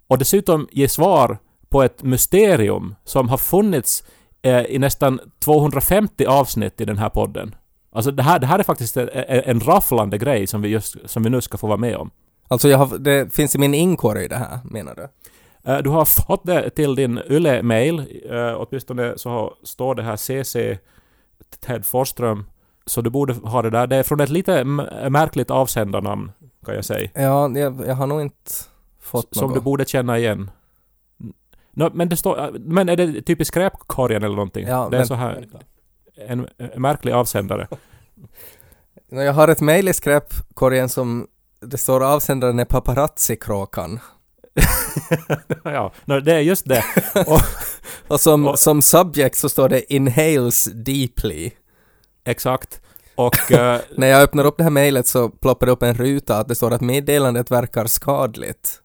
Och 0.08 0.18
dessutom 0.18 0.68
ge 0.72 0.88
svar 0.88 1.38
på 1.68 1.82
ett 1.82 2.02
mysterium 2.02 2.94
som 3.04 3.28
har 3.28 3.36
funnits 3.36 4.04
eh, 4.42 4.60
i 4.62 4.78
nästan 4.78 5.20
250 5.44 6.26
avsnitt 6.26 6.80
i 6.80 6.84
den 6.84 6.98
här 6.98 7.08
podden. 7.08 7.54
Alltså 7.92 8.10
det 8.10 8.22
här, 8.22 8.38
det 8.38 8.46
här 8.46 8.58
är 8.58 8.62
faktiskt 8.62 8.96
en, 8.96 9.08
en 9.28 9.60
rafflande 9.60 10.18
grej 10.18 10.46
som 10.46 10.62
vi, 10.62 10.68
just, 10.68 10.96
som 11.10 11.22
vi 11.22 11.30
nu 11.30 11.40
ska 11.40 11.58
få 11.58 11.66
vara 11.66 11.76
med 11.76 11.96
om. 11.96 12.10
Alltså 12.48 12.68
jag 12.68 12.78
har, 12.78 12.98
det 12.98 13.34
finns 13.34 13.54
i 13.54 13.58
min 13.58 13.74
inkorg 13.74 14.28
det 14.28 14.36
här, 14.36 14.58
menar 14.64 14.94
du? 14.94 15.08
Eh, 15.72 15.78
Du 15.78 15.90
har 15.90 16.04
fått 16.26 16.44
det 16.46 16.70
till 16.70 16.94
din 16.94 17.18
Yle-mail. 17.18 17.98
eh, 18.30 18.54
Åtminstone 18.60 19.18
så 19.18 19.30
har- 19.30 19.54
står 19.62 19.94
det 19.94 20.02
här 20.02 20.16
CC 20.16 20.78
Ted 21.66 21.86
Forsström. 21.86 22.44
Så 22.86 23.00
du 23.00 23.10
borde 23.10 23.32
ha 23.34 23.62
det 23.62 23.70
där. 23.70 23.86
Det 23.86 23.96
är 23.96 24.02
från 24.02 24.20
ett 24.20 24.28
lite 24.30 24.64
märkligt 24.64 25.50
avsändarnamn, 25.50 26.32
kan 26.66 26.74
jag 26.74 26.84
säga. 26.84 27.10
Ja, 27.14 27.50
jag, 27.58 27.82
jag 27.86 27.94
har 27.94 28.06
nog 28.06 28.20
inte 28.22 28.50
fått 29.00 29.34
Som 29.36 29.46
något. 29.46 29.54
du 29.54 29.60
borde 29.60 29.84
känna 29.84 30.18
igen. 30.18 30.50
Nå, 31.74 31.90
men 31.94 32.08
det 32.08 32.16
står... 32.16 32.38
eh, 32.44 32.50
Men 32.52 32.88
är 32.88 32.96
det 32.96 33.22
typ 33.22 33.40
i 33.40 33.44
skräpkorgen 33.44 34.22
eller 34.22 34.36
någonting? 34.36 34.66
Ja, 34.66 34.88
det 34.90 34.96
är 34.96 35.00
men- 35.00 35.06
så 35.06 35.14
här... 35.14 35.48
En, 36.16 36.48
en 36.58 36.82
märklig 36.82 37.12
avsändare. 37.12 37.68
Jag 39.10 39.32
har 39.32 39.48
ett 39.48 39.60
mejl 39.60 39.88
i 39.88 39.94
skräpkorgen 39.94 40.88
som 40.88 41.26
det 41.60 41.78
står 41.78 42.04
avsändaren 42.04 42.58
är 42.58 42.64
paparazzi-kråkan. 42.64 44.00
ja, 45.64 45.92
det 46.04 46.32
är 46.34 46.38
just 46.40 46.68
det. 46.68 46.84
Och 48.08 48.20
som, 48.20 48.46
Och- 48.46 48.58
som 48.58 48.82
subject 48.82 49.36
så 49.36 49.48
står 49.48 49.68
det 49.68 49.92
inhales 49.94 50.64
deeply. 50.64 51.50
Exakt. 52.24 52.80
Och 53.14 53.52
eh, 53.52 53.80
När 53.96 54.06
jag 54.06 54.22
öppnar 54.22 54.44
upp 54.44 54.56
det 54.56 54.62
här 54.62 54.70
mejlet 54.70 55.06
så 55.06 55.28
ploppar 55.28 55.66
det 55.66 55.72
upp 55.72 55.82
en 55.82 55.94
ruta 55.94 56.38
att 56.38 56.48
det 56.48 56.54
står 56.54 56.70
att 56.70 56.80
meddelandet 56.80 57.50
verkar 57.50 57.86
skadligt. 57.86 58.78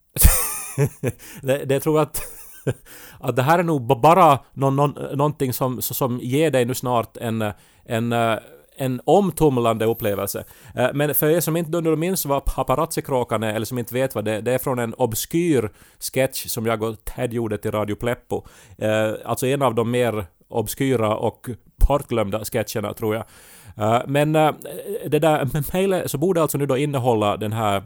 det, 1.41 1.65
det 1.65 1.79
tror 1.79 1.99
jag 1.99 2.03
att, 2.07 2.21
att 3.19 3.35
det 3.35 3.41
här 3.41 3.59
är 3.59 3.63
nog 3.63 3.99
bara 4.01 4.39
någon, 4.53 4.75
någon, 4.75 4.91
någonting 5.13 5.53
som, 5.53 5.81
som 5.81 6.19
ger 6.19 6.51
dig 6.51 6.65
nu 6.65 6.73
snart 6.73 7.17
en, 7.17 7.51
en, 7.85 8.13
eh, 8.13 8.37
en 8.77 9.01
omtumlande 9.05 9.85
upplevelse. 9.85 10.43
Eh, 10.75 10.87
men 10.93 11.15
för 11.15 11.29
er 11.29 11.39
som 11.39 11.57
inte 11.57 11.81
minns 11.81 12.25
vad 12.25 12.45
Paparazzi-kråkan 12.45 13.43
är, 13.43 13.53
eller 13.53 13.65
som 13.65 13.77
inte 13.77 13.93
vet 13.93 14.15
vad 14.15 14.25
det 14.25 14.31
är, 14.31 14.41
det 14.41 14.51
är 14.51 14.57
från 14.57 14.79
en 14.79 14.93
obskyr 14.93 15.71
sketch 16.13 16.47
som 16.47 16.65
jag 16.65 16.83
och 16.83 17.05
Ted 17.05 17.33
gjorde 17.33 17.57
till 17.57 17.71
Radio 17.71 17.95
Pleppo. 17.95 18.45
Eh, 18.77 19.11
alltså 19.25 19.47
en 19.47 19.61
av 19.61 19.75
de 19.75 19.91
mer 19.91 20.25
obskyra 20.47 21.15
och 21.15 21.49
bortglömda 21.87 22.45
sketcherna 22.45 22.93
tror 22.93 23.15
jag. 23.15 23.25
Men 24.07 24.33
det 25.07 25.19
där 25.19 25.73
mejlet 25.73 26.11
så 26.11 26.17
borde 26.17 26.41
alltså 26.41 26.57
nu 26.57 26.65
då 26.65 26.77
innehålla 26.77 27.37
den 27.37 27.53
här 27.53 27.83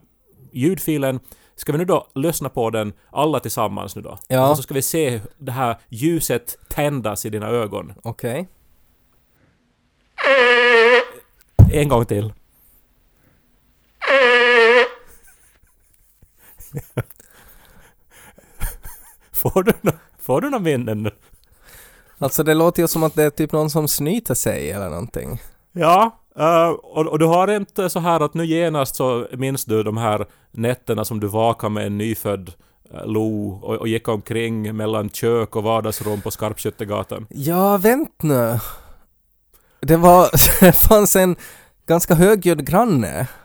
ljudfilen. 0.52 1.20
Ska 1.62 1.72
vi 1.72 1.78
nu 1.78 1.86
då 1.86 2.08
lyssna 2.16 2.50
på 2.50 2.70
den 2.70 2.94
alla 3.12 3.40
tillsammans 3.40 3.96
nu 3.96 4.02
då? 4.02 4.18
Ja. 4.28 4.50
Och 4.50 4.58
så 4.58 4.64
ska 4.64 4.74
vi 4.74 4.82
se 4.82 5.22
det 5.38 5.52
här 5.52 5.78
ljuset 5.90 6.58
tändas 6.70 7.26
i 7.26 7.30
dina 7.30 7.48
ögon. 7.48 7.94
Okej. 8.04 8.48
En 11.74 11.90
gång 11.90 12.06
till. 12.06 12.34
Får 19.32 19.64
du, 19.64 19.74
nå- 19.82 19.92
får 20.20 20.42
du 20.42 20.50
några 20.50 20.64
minnen? 20.64 21.12
Alltså 22.18 22.44
det 22.44 22.54
låter 22.54 22.82
ju 22.82 22.88
som 22.88 23.04
att 23.04 23.16
det 23.16 23.24
är 23.24 23.30
typ 23.30 23.52
någon 23.52 23.70
som 23.70 23.88
snyter 23.88 24.34
sig 24.34 24.72
eller 24.72 24.90
någonting. 24.90 25.42
Ja, 25.72 26.21
eh, 26.38 26.70
och, 26.70 27.08
och 27.08 27.20
du 27.20 27.26
har 27.26 27.48
inte 27.56 27.90
så 27.90 28.00
här 28.00 28.20
att 28.20 28.34
nu 28.34 28.46
genast 28.46 28.96
så 28.96 29.28
minns 29.32 29.66
du 29.66 29.84
de 29.84 29.98
här 29.98 30.26
nätterna 30.52 31.06
som 31.06 31.20
du 31.20 31.28
vakade 31.28 31.74
med 31.74 31.86
en 31.86 31.98
nyfödd 31.98 32.54
eh, 32.94 33.06
Lo 33.06 33.60
och, 33.64 33.76
och 33.76 33.88
gick 33.88 34.08
omkring 34.08 34.76
mellan 34.76 35.10
kök 35.10 35.56
och 35.56 35.64
vardagsrum 35.64 36.22
på 36.22 36.32
Skarpskyttegatan. 36.32 37.28
Ja, 37.30 37.78
vänt 37.78 38.24
nu. 38.24 38.60
Det 39.80 39.98
var, 39.98 40.30
det 40.60 40.72
fanns 40.72 41.16
en 41.16 41.36
ganska 41.86 42.16
högljudd 42.16 42.66
granne. 42.66 43.28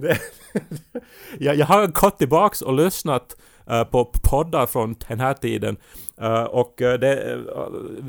jag, 1.38 1.56
jag 1.56 1.66
har 1.66 1.86
gått 1.86 2.18
tillbaks 2.18 2.62
och 2.62 2.74
lyssnat 2.74 3.36
Eh, 3.70 3.84
på 3.84 4.04
poddar 4.04 4.66
från 4.66 4.96
den 5.08 5.20
här 5.20 5.34
tiden 5.34 5.76
eh, 6.20 6.42
och 6.42 6.82
eh, 6.82 6.98
det, 6.98 7.38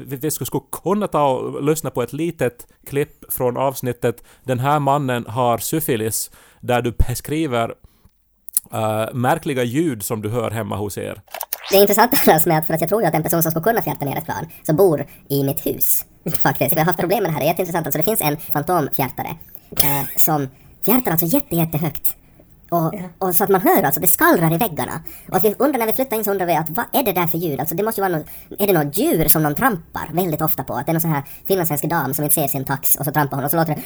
vi, 0.06 0.32
skulle 0.32 0.62
kunna 0.84 1.08
ta 1.08 1.28
och 1.28 1.64
lyssna 1.64 1.90
på 1.90 2.04
ett 2.04 2.14
litet 2.14 2.68
klipp 2.88 3.34
från 3.34 3.58
avsnittet 3.58 4.24
Den 4.44 4.60
här 4.60 4.80
mannen 4.80 5.26
har 5.28 5.58
syfilis 5.58 6.32
där 6.62 6.82
du 6.82 6.92
beskriver 6.92 7.74
Uh, 8.74 9.14
märkliga 9.14 9.64
ljud 9.64 10.04
som 10.04 10.22
du 10.22 10.30
hör 10.30 10.52
hemma 10.52 10.76
hos 10.76 10.98
er. 10.98 11.22
Det 11.72 11.78
är 11.78 11.82
intressant 11.82 12.28
alltså 12.28 12.50
med 12.50 12.58
att, 12.58 12.68
för 12.68 12.74
att 12.74 12.82
jag 12.82 12.90
tror 12.90 13.02
ju 13.02 13.08
att 13.08 13.14
en 13.14 13.24
person 13.24 13.44
som 13.44 13.52
skulle 13.52 13.64
kunna 13.64 13.82
fjärta 13.82 14.06
ner 14.06 14.18
ett 14.18 14.26
plan, 14.26 14.48
som 14.64 14.76
bor 14.76 15.06
i 15.30 15.44
mitt 15.44 15.66
hus. 15.66 16.06
Faktiskt. 16.42 16.76
Vi 16.76 16.80
har 16.80 16.86
haft 16.86 17.00
problem 17.00 17.24
med 17.24 17.32
det 17.32 17.34
här, 17.34 17.40
det 17.40 17.46
är 17.46 17.48
jätteintressant. 17.48 17.88
Alltså 17.88 17.98
det 17.98 18.04
finns 18.04 18.22
en 18.22 18.38
fantomfjärtare 18.38 19.38
eh, 19.72 20.06
som 20.18 20.48
fjärtar 20.86 21.12
alltså 21.12 21.26
jätte, 21.26 21.56
jättehögt. 21.56 22.16
Och, 22.74 22.94
och 23.28 23.36
så 23.36 23.44
att 23.44 23.50
man 23.50 23.62
hör 23.62 23.84
alltså, 23.84 24.02
det 24.02 24.08
skallrar 24.08 24.54
i 24.54 24.58
väggarna. 24.58 25.02
Och 25.30 25.36
att 25.38 25.44
vi 25.44 25.56
undrar 25.60 25.80
när 25.80 25.86
vi 25.88 25.94
flyttar 25.94 26.18
in 26.18 26.24
så 26.24 26.32
undrar 26.32 26.46
vi 26.46 26.56
att 26.56 26.70
vad 26.70 26.86
är 26.94 27.04
det 27.04 27.12
där 27.12 27.28
för 27.28 27.38
ljud? 27.38 27.60
Alltså 27.60 27.76
det 27.76 27.84
måste 27.84 28.02
ju 28.02 28.08
vara 28.10 28.18
något, 28.20 28.28
är 28.60 28.68
det 28.68 28.74
något 28.74 28.98
djur 28.98 29.28
som 29.28 29.44
någon 29.44 29.56
trampar 29.56 30.10
väldigt 30.14 30.42
ofta 30.42 30.64
på? 30.64 30.74
Att 30.74 30.86
det 30.86 30.92
är 30.92 30.94
någon 30.94 31.02
sån 31.02 31.12
här 31.12 31.24
finlandssvensk 31.48 31.84
dam 31.86 32.14
som 32.14 32.24
inte 32.24 32.36
ser 32.36 32.48
sin 32.48 32.66
tax 32.66 32.96
och 32.96 33.06
så 33.06 33.12
trampar 33.12 33.38
hon 33.38 33.46
och 33.46 33.52
så 33.52 33.58
låter 33.58 33.76
det 33.76 33.82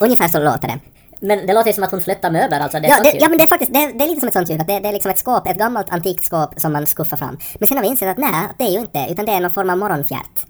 Ungefär 0.00 0.28
så 0.28 0.38
låter 0.38 0.68
det. 0.68 0.78
Men 1.20 1.46
det 1.46 1.52
låter 1.54 1.66
ju 1.68 1.72
som 1.74 1.84
att 1.84 1.90
hon 1.90 2.00
flyttar 2.00 2.30
möbler 2.30 2.60
alltså. 2.60 2.80
Det 2.80 2.86
är 2.86 2.90
Ja, 2.90 3.02
det, 3.02 3.18
ja 3.20 3.28
men 3.28 3.38
det 3.38 3.44
är 3.44 3.48
faktiskt, 3.48 3.72
det, 3.72 3.78
är- 3.78 3.92
det 3.98 4.04
är 4.04 4.08
lite 4.08 4.20
som 4.20 4.26
ett 4.28 4.32
sånt 4.34 4.50
ljud, 4.50 4.60
att 4.60 4.66
det, 4.66 4.80
det 4.80 4.88
är 4.88 4.92
liksom 4.92 5.10
ett 5.10 5.18
skåp, 5.18 5.46
ett 5.48 5.58
gammalt 5.58 5.90
antikt 5.90 6.24
skåp 6.24 6.50
som 6.60 6.72
man 6.72 6.86
skuffar 6.86 7.16
fram. 7.16 7.38
Men 7.58 7.68
sen 7.68 7.76
har 7.76 7.82
vi 7.84 7.88
insett 7.90 8.08
att 8.08 8.18
nej, 8.18 8.48
det 8.58 8.64
är 8.64 8.70
ju 8.70 8.78
inte, 8.78 9.06
utan 9.10 9.26
det 9.26 9.32
är 9.32 9.40
någon 9.40 9.50
form 9.50 9.70
av 9.70 9.78
morgonfjärt. 9.78 10.46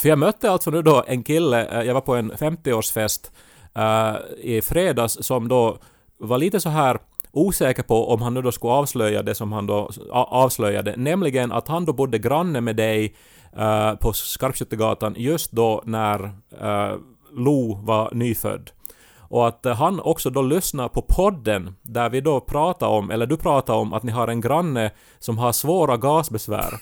För 0.00 0.08
jag 0.08 0.18
mötte 0.18 0.50
alltså 0.50 0.70
nu 0.70 0.82
då 0.82 1.04
en 1.06 1.22
kille, 1.22 1.66
eh, 1.66 1.82
jag 1.86 1.94
var 1.94 2.00
på 2.00 2.16
en 2.16 2.32
50-årsfest 2.32 3.30
eh, 3.76 4.16
i 4.42 4.62
fredags 4.62 5.18
som 5.20 5.48
då 5.48 5.78
var 6.20 6.38
lite 6.38 6.60
så 6.60 6.68
här 6.68 6.98
osäker 7.32 7.82
på 7.82 8.12
om 8.12 8.22
han 8.22 8.34
nu 8.34 8.42
då 8.42 8.52
skulle 8.52 8.72
avslöja 8.72 9.22
det 9.22 9.34
som 9.34 9.52
han 9.52 9.66
då 9.66 9.90
avslöjade, 10.12 10.94
nämligen 10.96 11.52
att 11.52 11.68
han 11.68 11.84
då 11.84 11.92
bodde 11.92 12.18
granne 12.18 12.60
med 12.60 12.76
dig 12.76 13.14
eh, 13.56 13.94
på 13.94 14.12
Skarpskyttegatan 14.12 15.14
just 15.16 15.52
då 15.52 15.82
när 15.84 16.24
eh, 16.60 16.96
Lo 17.32 17.74
var 17.82 18.14
nyfödd. 18.14 18.70
Och 19.18 19.48
att 19.48 19.66
eh, 19.66 19.74
han 19.74 20.00
också 20.00 20.30
då 20.30 20.42
lyssnar 20.42 20.88
på 20.88 21.02
podden 21.02 21.74
där 21.82 22.10
vi 22.10 22.20
då 22.20 22.40
pratar 22.40 22.86
om, 22.86 23.10
eller 23.10 23.26
du 23.26 23.36
pratar 23.36 23.74
om 23.74 23.92
att 23.92 24.02
ni 24.02 24.12
har 24.12 24.28
en 24.28 24.40
granne 24.40 24.90
som 25.18 25.38
har 25.38 25.52
svåra 25.52 25.96
gasbesvär. 25.96 26.74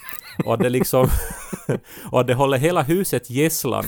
Och 0.45 0.55
att 0.55 0.61
det 0.61 0.69
liksom... 0.69 1.09
och 2.11 2.21
att 2.21 2.27
det 2.27 2.35
håller 2.35 2.59
hela 2.59 2.83
huset 2.83 3.31
gisslan. 3.31 3.85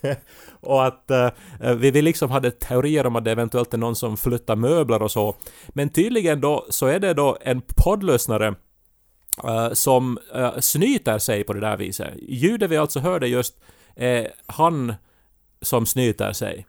och 0.60 0.86
att 0.86 1.10
eh, 1.10 1.30
vi, 1.76 1.90
vi 1.90 2.02
liksom 2.02 2.30
hade 2.30 2.50
teorier 2.50 3.06
om 3.06 3.16
att 3.16 3.24
det 3.24 3.32
eventuellt 3.32 3.74
är 3.74 3.78
någon 3.78 3.96
som 3.96 4.16
flyttar 4.16 4.56
möbler 4.56 5.02
och 5.02 5.10
så. 5.10 5.36
Men 5.68 5.88
tydligen 5.88 6.40
då 6.40 6.66
så 6.68 6.86
är 6.86 6.98
det 6.98 7.14
då 7.14 7.38
en 7.40 7.62
poddlyssnare 7.76 8.54
eh, 9.44 9.72
som 9.72 10.18
eh, 10.34 10.58
snyter 10.58 11.18
sig 11.18 11.44
på 11.44 11.52
det 11.52 11.60
där 11.60 11.76
viset. 11.76 12.14
Ljudet 12.28 12.70
vi 12.70 12.76
alltså 12.76 13.00
hörde 13.00 13.28
just 13.28 13.60
är 13.96 14.32
han 14.46 14.94
som 15.62 15.86
snyter 15.86 16.32
sig. 16.32 16.66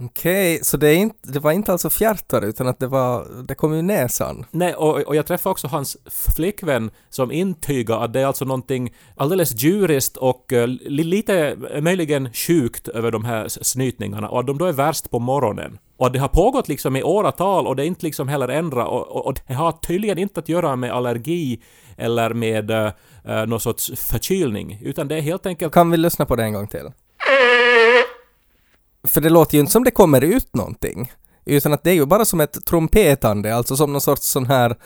Okej, 0.00 0.60
så 0.62 0.76
det, 0.76 0.94
inte, 0.94 1.32
det 1.32 1.38
var 1.38 1.52
inte 1.52 1.72
alltså 1.72 1.90
fjärtar 1.90 2.42
utan 2.42 2.68
att 2.68 2.78
det 2.78 2.86
var, 2.86 3.26
det 3.48 3.54
kom 3.54 3.72
ur 3.72 3.82
näsan. 3.82 4.44
Nej, 4.50 4.74
och, 4.74 5.00
och 5.00 5.16
jag 5.16 5.26
träffade 5.26 5.50
också 5.50 5.66
hans 5.66 5.96
flickvän 6.36 6.90
som 7.08 7.32
intygar 7.32 8.04
att 8.04 8.12
det 8.12 8.20
är 8.20 8.26
alltså 8.26 8.44
någonting 8.44 8.94
alldeles 9.16 9.62
djuriskt 9.62 10.16
och 10.16 10.52
li, 10.66 11.04
lite 11.04 11.56
eh, 11.72 11.80
möjligen 11.80 12.32
sjukt 12.32 12.88
över 12.88 13.10
de 13.10 13.24
här 13.24 13.48
snytningarna 13.48 14.28
och 14.28 14.40
att 14.40 14.46
de 14.46 14.58
då 14.58 14.64
är 14.64 14.72
värst 14.72 15.10
på 15.10 15.18
morgonen. 15.18 15.78
Och 15.96 16.06
att 16.06 16.12
det 16.12 16.18
har 16.18 16.28
pågått 16.28 16.68
liksom 16.68 16.96
i 16.96 17.02
åratal 17.02 17.66
och 17.66 17.76
det 17.76 17.84
är 17.84 17.86
inte 17.86 18.06
liksom 18.06 18.28
heller 18.28 18.48
ändrat 18.48 18.88
och, 18.88 19.08
och, 19.08 19.26
och 19.26 19.40
det 19.46 19.54
har 19.54 19.72
tydligen 19.72 20.18
inte 20.18 20.40
att 20.40 20.48
göra 20.48 20.76
med 20.76 20.92
allergi 20.92 21.62
eller 21.96 22.34
med 22.34 22.70
uh, 22.70 23.46
någon 23.46 23.60
sorts 23.60 23.92
förkylning 23.96 24.78
utan 24.82 25.08
det 25.08 25.14
är 25.16 25.20
helt 25.20 25.46
enkelt 25.46 25.74
Kan 25.74 25.90
vi 25.90 25.96
lyssna 25.96 26.26
på 26.26 26.36
det 26.36 26.42
en 26.42 26.52
gång 26.52 26.68
till? 26.68 26.90
För 29.06 29.20
det 29.20 29.30
låter 29.30 29.54
ju 29.54 29.60
inte 29.60 29.72
som 29.72 29.84
det 29.84 29.90
kommer 29.90 30.24
ut 30.24 30.54
någonting. 30.54 31.12
Utan 31.44 31.72
att 31.72 31.82
det 31.82 31.90
är 31.90 31.94
ju 31.94 32.06
bara 32.06 32.24
som 32.24 32.40
ett 32.40 32.64
trumpetande, 32.64 33.56
alltså 33.56 33.76
som 33.76 33.92
någon 33.92 34.00
sorts 34.00 34.26
sån 34.26 34.46
här 34.46 34.76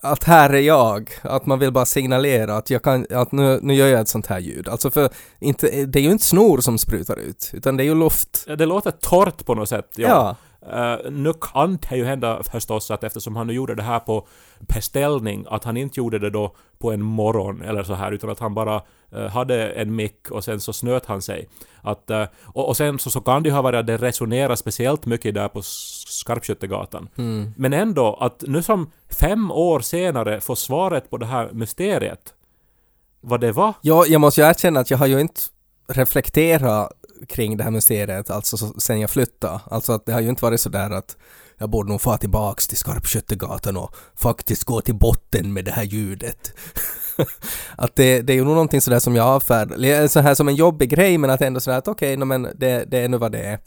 att 0.00 0.24
här 0.24 0.50
är 0.50 0.60
jag, 0.60 1.10
att 1.22 1.46
man 1.46 1.58
vill 1.58 1.72
bara 1.72 1.86
signalera 1.86 2.56
att 2.56 2.70
jag 2.70 2.82
kan, 2.82 3.06
att 3.10 3.32
nu, 3.32 3.58
nu 3.62 3.74
gör 3.74 3.86
jag 3.86 4.00
ett 4.00 4.08
sånt 4.08 4.26
här 4.26 4.38
ljud. 4.38 4.68
Alltså 4.68 4.90
för 4.90 5.10
inte, 5.40 5.84
det 5.84 5.98
är 5.98 6.02
ju 6.02 6.10
inte 6.10 6.24
snor 6.24 6.60
som 6.60 6.78
sprutar 6.78 7.16
ut, 7.16 7.50
utan 7.52 7.76
det 7.76 7.82
är 7.82 7.84
ju 7.84 7.94
luft. 7.94 8.44
det 8.46 8.66
låter 8.66 8.90
torrt 8.90 9.46
på 9.46 9.54
något 9.54 9.68
sätt. 9.68 9.88
Ja. 9.96 10.36
Eh, 10.70 11.10
nu 11.10 11.32
kan 11.32 11.78
det 11.88 11.96
ju 11.96 12.04
hända 12.04 12.42
förstås 12.42 12.90
att 12.90 13.04
eftersom 13.04 13.36
han 13.36 13.46
nu 13.46 13.52
gjorde 13.52 13.74
det 13.74 13.82
här 13.82 13.98
på 13.98 14.26
beställning, 14.60 15.46
att 15.48 15.64
han 15.64 15.76
inte 15.76 16.00
gjorde 16.00 16.18
det 16.18 16.30
då 16.30 16.54
på 16.78 16.92
en 16.92 17.02
morgon 17.02 17.62
eller 17.62 17.82
så 17.82 17.94
här, 17.94 18.12
utan 18.12 18.30
att 18.30 18.38
han 18.40 18.54
bara 18.54 18.82
eh, 19.12 19.26
hade 19.26 19.68
en 19.68 19.94
mick 19.94 20.30
och 20.30 20.44
sen 20.44 20.60
så 20.60 20.72
snöt 20.72 21.06
han 21.06 21.22
sig. 21.22 21.48
Att, 21.82 22.10
eh, 22.10 22.24
och, 22.44 22.68
och 22.68 22.76
sen 22.76 22.98
så, 22.98 23.10
så 23.10 23.20
kan 23.20 23.42
det 23.42 23.48
ju 23.48 23.54
ha 23.54 23.62
varit 23.62 23.78
att 23.78 23.86
det 23.86 23.96
resonerar 23.96 24.54
speciellt 24.54 25.06
mycket 25.06 25.34
där 25.34 25.48
på 25.48 25.62
Skarpskyttegatan. 25.62 27.08
Men 27.56 27.72
ändå, 27.72 28.14
att 28.20 28.44
nu 28.46 28.62
som 28.62 28.90
fem 29.20 29.50
år 29.50 29.80
senare 29.80 30.40
få 30.40 30.56
svaret 30.56 31.10
på 31.10 31.16
det 31.16 31.26
här 31.26 31.50
mysteriet, 31.52 32.34
vad 33.20 33.40
det 33.40 33.52
var. 33.52 33.74
Ja, 33.80 34.06
jag 34.06 34.20
måste 34.20 34.40
ju 34.40 34.46
erkänna 34.46 34.80
att 34.80 34.90
jag 34.90 34.98
har 34.98 35.06
ju 35.06 35.20
inte 35.20 35.40
reflekterat 35.88 36.92
kring 37.28 37.56
det 37.56 37.64
här 37.64 37.70
mysteriet, 37.70 38.30
alltså 38.30 38.56
sen 38.56 39.00
jag 39.00 39.10
flyttade. 39.10 39.60
Alltså 39.70 39.92
att 39.92 40.06
det 40.06 40.12
har 40.12 40.20
ju 40.20 40.28
inte 40.28 40.44
varit 40.44 40.60
sådär 40.60 40.90
att 40.90 41.16
jag 41.58 41.70
borde 41.70 41.88
nog 41.88 42.00
få 42.00 42.16
tillbaks 42.16 42.68
till 42.68 42.78
Skarpskyttegatan 42.78 43.76
och 43.76 43.94
faktiskt 44.16 44.64
gå 44.64 44.80
till 44.80 44.94
botten 44.94 45.52
med 45.52 45.64
det 45.64 45.70
här 45.70 45.82
ljudet. 45.82 46.52
att 47.76 47.96
det, 47.96 48.22
det 48.22 48.32
är 48.32 48.34
ju 48.34 48.44
nog 48.44 48.54
någonting 48.54 48.80
sådär 48.80 48.98
som 48.98 49.16
jag 49.16 49.26
avfärdar, 49.26 50.08
så 50.08 50.20
här 50.20 50.34
som 50.34 50.48
en 50.48 50.54
jobbig 50.54 50.90
grej 50.90 51.18
men 51.18 51.30
att 51.30 51.42
ändå 51.42 51.60
sådär 51.60 51.78
att 51.78 51.88
okej, 51.88 52.16
no, 52.16 52.24
men 52.24 52.42
det, 52.42 52.84
det 52.90 52.98
är 52.98 53.08
nu 53.08 53.18
vad 53.18 53.32
det 53.32 53.38
är. 53.38 53.58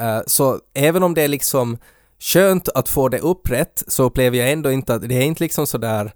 Uh, 0.00 0.22
så 0.26 0.58
även 0.74 1.02
om 1.02 1.14
det 1.14 1.22
är 1.22 1.28
liksom 1.28 1.78
skönt 2.18 2.68
att 2.68 2.88
få 2.88 3.08
det 3.08 3.18
upprätt 3.18 3.82
så 3.86 4.04
upplever 4.04 4.38
jag 4.38 4.52
ändå 4.52 4.72
inte 4.72 4.94
att 4.94 5.08
det 5.08 5.14
är 5.14 5.22
inte 5.22 5.42
liksom 5.42 5.66
sådär 5.66 6.12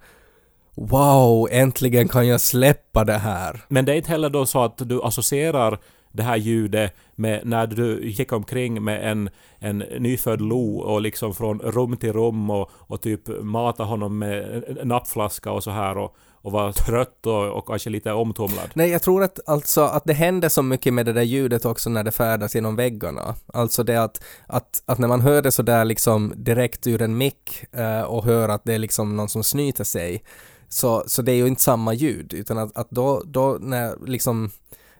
Wow, 0.76 1.48
äntligen 1.50 2.08
kan 2.08 2.26
jag 2.26 2.40
släppa 2.40 3.04
det 3.04 3.18
här. 3.18 3.60
Men 3.68 3.84
det 3.84 3.92
är 3.92 3.96
inte 3.96 4.10
heller 4.10 4.30
då 4.30 4.46
så 4.46 4.64
att 4.64 4.78
du 4.78 5.02
associerar 5.02 5.78
det 6.14 6.23
här 6.23 6.37
ljudet 6.37 6.94
med 7.14 7.40
när 7.44 7.66
du 7.66 8.09
gick 8.09 8.33
omkring 8.33 8.85
med 8.85 9.11
en, 9.11 9.30
en 9.59 9.78
nyfödd 9.78 10.40
lo 10.40 10.78
och 10.78 11.00
liksom 11.00 11.35
från 11.35 11.59
rum 11.59 11.97
till 11.97 12.12
rum 12.12 12.50
och, 12.50 12.71
och 12.73 13.02
typ 13.02 13.42
mata 13.42 13.85
honom 13.85 14.18
med 14.18 14.64
en- 14.68 14.88
nappflaska 14.88 15.52
och 15.52 15.62
så 15.62 15.71
här 15.71 15.99
och, 15.99 16.16
och 16.33 16.52
var 16.52 16.73
trött 16.73 17.26
och, 17.26 17.59
och 17.59 17.66
kanske 17.66 17.90
lite 17.90 18.12
omtumlad. 18.12 18.71
Nej, 18.75 18.90
jag 18.90 19.02
tror 19.02 19.23
att, 19.23 19.40
alltså, 19.47 19.80
att 19.80 20.04
det 20.04 20.12
händer 20.12 20.49
så 20.49 20.62
mycket 20.62 20.94
med 20.94 21.06
det 21.06 21.12
där 21.12 21.23
ljudet 21.23 21.64
också 21.64 21.90
när 21.90 22.04
det 22.04 22.12
färdas 22.12 22.54
genom 22.54 22.76
väggarna. 22.76 23.35
Alltså 23.47 23.83
det 23.83 24.02
att, 24.02 24.25
att, 24.47 24.83
att 24.87 24.99
när 24.99 25.09
man 25.09 25.21
hör 25.21 25.42
det 25.42 25.50
så 25.50 25.62
där 25.62 25.85
liksom 25.85 26.33
direkt 26.37 26.87
ur 26.87 27.02
en 27.02 27.16
mick 27.16 27.64
eh, 27.73 28.02
och 28.02 28.25
hör 28.25 28.49
att 28.49 28.64
det 28.64 28.75
är 28.75 28.78
liksom 28.78 29.16
någon 29.16 29.28
som 29.28 29.44
snyter 29.44 29.85
sig, 29.85 30.25
så, 30.68 31.04
så 31.06 31.23
det 31.23 31.33
är 31.33 31.37
ju 31.37 31.47
inte 31.47 31.62
samma 31.62 31.94
ljud, 31.94 32.33
utan 32.35 32.59
att, 32.59 32.76
att 32.76 32.90
då, 32.90 33.23
då 33.26 33.59
när 33.61 34.06
liksom 34.06 34.50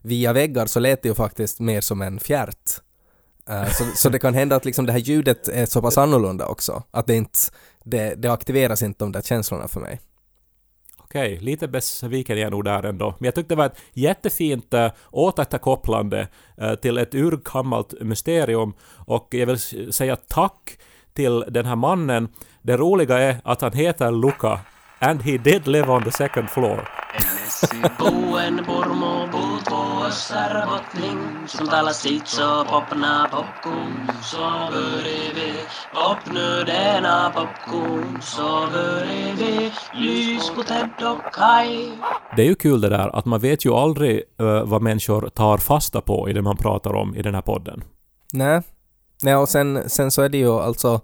via 0.05 0.33
väggar 0.33 0.67
så 0.67 0.81
lät 0.81 1.03
det 1.03 1.09
ju 1.09 1.15
faktiskt 1.15 1.61
mer 1.61 1.81
som 1.81 2.03
en 2.03 2.21
fjärt. 2.21 2.81
Eh, 3.49 3.69
så, 3.69 3.85
så 3.95 4.09
det 4.09 4.19
kan 4.19 4.35
hända 4.35 4.57
att 4.57 4.65
liksom 4.65 4.87
det 4.87 4.93
här 4.93 4.99
ljudet 4.99 5.49
är 5.49 5.67
så 5.67 5.83
pass 5.83 5.99
annorlunda 5.99 6.47
också, 6.47 6.83
att 6.91 7.07
det 7.07 7.15
inte, 7.15 7.39
det, 7.85 8.15
det 8.15 8.33
aktiveras 8.33 8.83
inte 8.83 9.05
de 9.05 9.13
där 9.13 9.23
känslorna 9.23 9.69
för 9.69 9.81
mig. 9.81 10.01
Okej, 10.99 11.39
lite 11.41 11.69
besviken 11.69 12.39
är 12.39 12.43
jag 12.43 12.51
nog 12.51 12.65
där 12.65 12.83
ändå. 12.83 13.15
Men 13.19 13.25
jag 13.25 13.35
tyckte 13.35 13.55
det 13.55 13.59
var 13.59 13.67
ett 13.67 13.79
jättefint 13.93 14.75
äh, 14.75 14.93
återkopplande 15.11 16.29
äh, 16.57 16.75
till 16.75 16.99
ett 16.99 17.15
urgammalt 17.15 17.95
mysterium 18.01 18.75
och 19.07 19.29
jag 19.31 19.47
vill 19.47 19.93
säga 19.93 20.17
tack 20.17 20.79
till 21.13 21.45
den 21.49 21.67
här 21.67 21.77
mannen. 21.77 22.29
Det 22.63 22.77
roliga 22.77 23.19
är 23.19 23.37
att 23.45 23.61
han 23.61 23.73
heter 23.73 24.11
Luca 24.11 24.61
and 24.99 25.23
he 25.23 25.39
did 25.39 25.67
live 25.67 25.89
on 25.89 26.05
the 26.05 26.13
second 26.13 26.51
floor. 26.51 26.89
Vuossar 30.05 30.67
bottning 30.67 31.49
Som 31.49 31.67
talar 31.67 31.93
sitt 31.93 32.29
så 32.29 32.65
popna 32.65 33.29
popcorn 33.31 34.11
Så 34.23 34.39
börjar 34.73 35.35
vi 35.35 35.53
Popnu 35.95 36.65
denna 36.67 37.31
popcorn 37.31 38.23
Så 38.23 38.67
börjar 38.73 39.37
vi 39.37 39.73
Lys 39.95 40.51
på 40.51 40.63
Ted 40.63 41.09
och 41.09 41.35
Kai 41.35 41.91
Det 42.37 42.43
är 42.43 42.47
ju 42.47 42.55
kul 42.55 42.81
det 42.81 42.89
där 42.89 43.17
att 43.17 43.25
man 43.25 43.41
vet 43.41 43.65
ju 43.65 43.75
aldrig 43.75 44.23
äh, 44.41 44.65
vad 44.65 44.83
människor 44.83 45.29
tar 45.29 45.59
fasta 45.59 46.01
på 46.01 46.29
i 46.29 46.33
det 46.33 46.43
man 46.43 46.57
pratar 46.57 46.95
om 46.95 47.17
i 47.17 47.23
den 47.23 47.35
här 47.35 47.43
podden. 47.43 47.85
Nej. 48.33 48.63
Nej, 49.23 49.37
och 49.37 49.49
sen, 49.49 49.91
sen 49.91 50.11
så 50.11 50.23
är 50.23 50.29
det 50.29 50.39
ju 50.39 50.51
alltså 50.51 51.01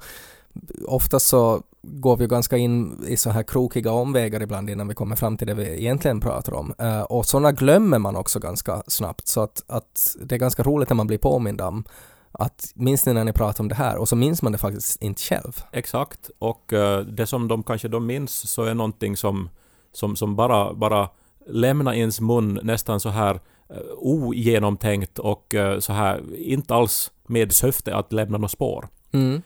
oftast 0.86 1.26
så 1.26 1.62
går 1.82 2.16
vi 2.16 2.26
ganska 2.26 2.56
in 2.56 3.04
i 3.08 3.16
så 3.16 3.30
här 3.30 3.42
krokiga 3.42 3.92
omvägar 3.92 4.42
ibland 4.42 4.70
innan 4.70 4.88
vi 4.88 4.94
kommer 4.94 5.16
fram 5.16 5.36
till 5.36 5.46
det 5.46 5.54
vi 5.54 5.80
egentligen 5.80 6.20
pratar 6.20 6.54
om. 6.54 6.74
Eh, 6.78 7.02
och 7.02 7.26
sådana 7.26 7.52
glömmer 7.52 7.98
man 7.98 8.16
också 8.16 8.38
ganska 8.38 8.82
snabbt 8.86 9.28
så 9.28 9.40
att, 9.40 9.64
att 9.66 10.16
det 10.22 10.34
är 10.34 10.38
ganska 10.38 10.62
roligt 10.62 10.88
när 10.88 10.96
man 10.96 11.06
blir 11.06 11.18
påmind 11.18 11.60
om 11.60 11.84
att 12.32 12.72
minns 12.74 13.06
ni 13.06 13.12
när 13.12 13.24
ni 13.24 13.32
pratade 13.32 13.62
om 13.62 13.68
det 13.68 13.74
här? 13.74 13.96
Och 13.96 14.08
så 14.08 14.16
minns 14.16 14.42
man 14.42 14.52
det 14.52 14.58
faktiskt 14.58 15.02
inte 15.02 15.22
själv. 15.22 15.62
Exakt. 15.72 16.30
Och 16.38 16.72
eh, 16.72 17.00
det 17.00 17.26
som 17.26 17.48
de 17.48 17.62
kanske 17.62 17.88
de 17.88 18.06
minns 18.06 18.50
så 18.50 18.62
är 18.62 18.74
någonting 18.74 19.16
som, 19.16 19.48
som, 19.92 20.16
som 20.16 20.36
bara, 20.36 20.74
bara 20.74 21.08
lämnar 21.46 21.92
ens 21.92 22.20
mun 22.20 22.60
nästan 22.62 23.00
så 23.00 23.08
här 23.08 23.34
eh, 23.70 23.76
ogenomtänkt 23.96 25.18
och 25.18 25.54
så 25.78 25.92
här 25.92 26.36
inte 26.36 26.74
alls 26.74 27.12
med 27.26 27.52
syfte 27.52 27.96
att 27.96 28.12
lämna 28.12 28.38
något 28.38 28.50
spår. 28.50 28.88
Mm. 29.12 29.42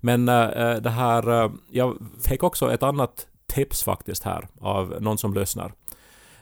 Men 0.00 0.28
eh, 0.28 0.76
det 0.76 0.90
här, 0.90 1.44
eh, 1.44 1.50
jag 1.70 1.96
fick 2.28 2.42
också 2.42 2.72
ett 2.72 2.82
annat 2.82 3.26
tips 3.46 3.84
faktiskt 3.84 4.22
här 4.22 4.48
av 4.60 4.96
någon 5.00 5.18
som 5.18 5.34
lyssnar. 5.34 5.72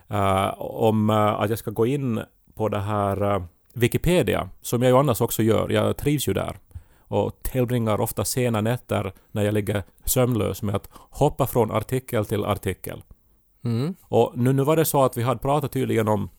Eh, 0.09 0.55
om 0.59 1.11
att 1.11 1.51
jag 1.51 1.59
ska 1.59 1.71
gå 1.71 1.87
in 1.87 2.21
på 2.55 2.69
det 2.69 2.81
här 2.81 3.43
Wikipedia, 3.75 4.49
som 4.61 4.83
jag 4.83 4.91
ju 4.91 4.99
annars 4.99 5.21
också 5.21 5.43
gör. 5.43 5.69
Jag 5.69 5.97
trivs 5.97 6.29
ju 6.29 6.33
där. 6.33 6.59
Och 7.01 7.43
tillbringar 7.43 8.01
ofta 8.01 8.25
sena 8.25 8.61
nätter 8.61 9.13
när 9.33 9.43
jag 9.43 9.55
ligger 9.55 9.83
sömnlös 10.05 10.63
med 10.63 10.75
att 10.75 10.89
hoppa 10.93 11.47
från 11.47 11.71
artikel 11.71 12.27
till 12.27 12.45
artikel. 12.45 13.03
Mm. 13.65 13.95
Och 14.03 14.33
nu, 14.35 14.53
nu 14.53 14.65
var 14.65 14.77
det 14.77 14.85
så 14.85 15.05
att 15.05 15.17
vi 15.17 15.23
hade 15.23 15.41
pratat 15.41 15.73
tydligen 15.73 16.09
om, 16.09 16.31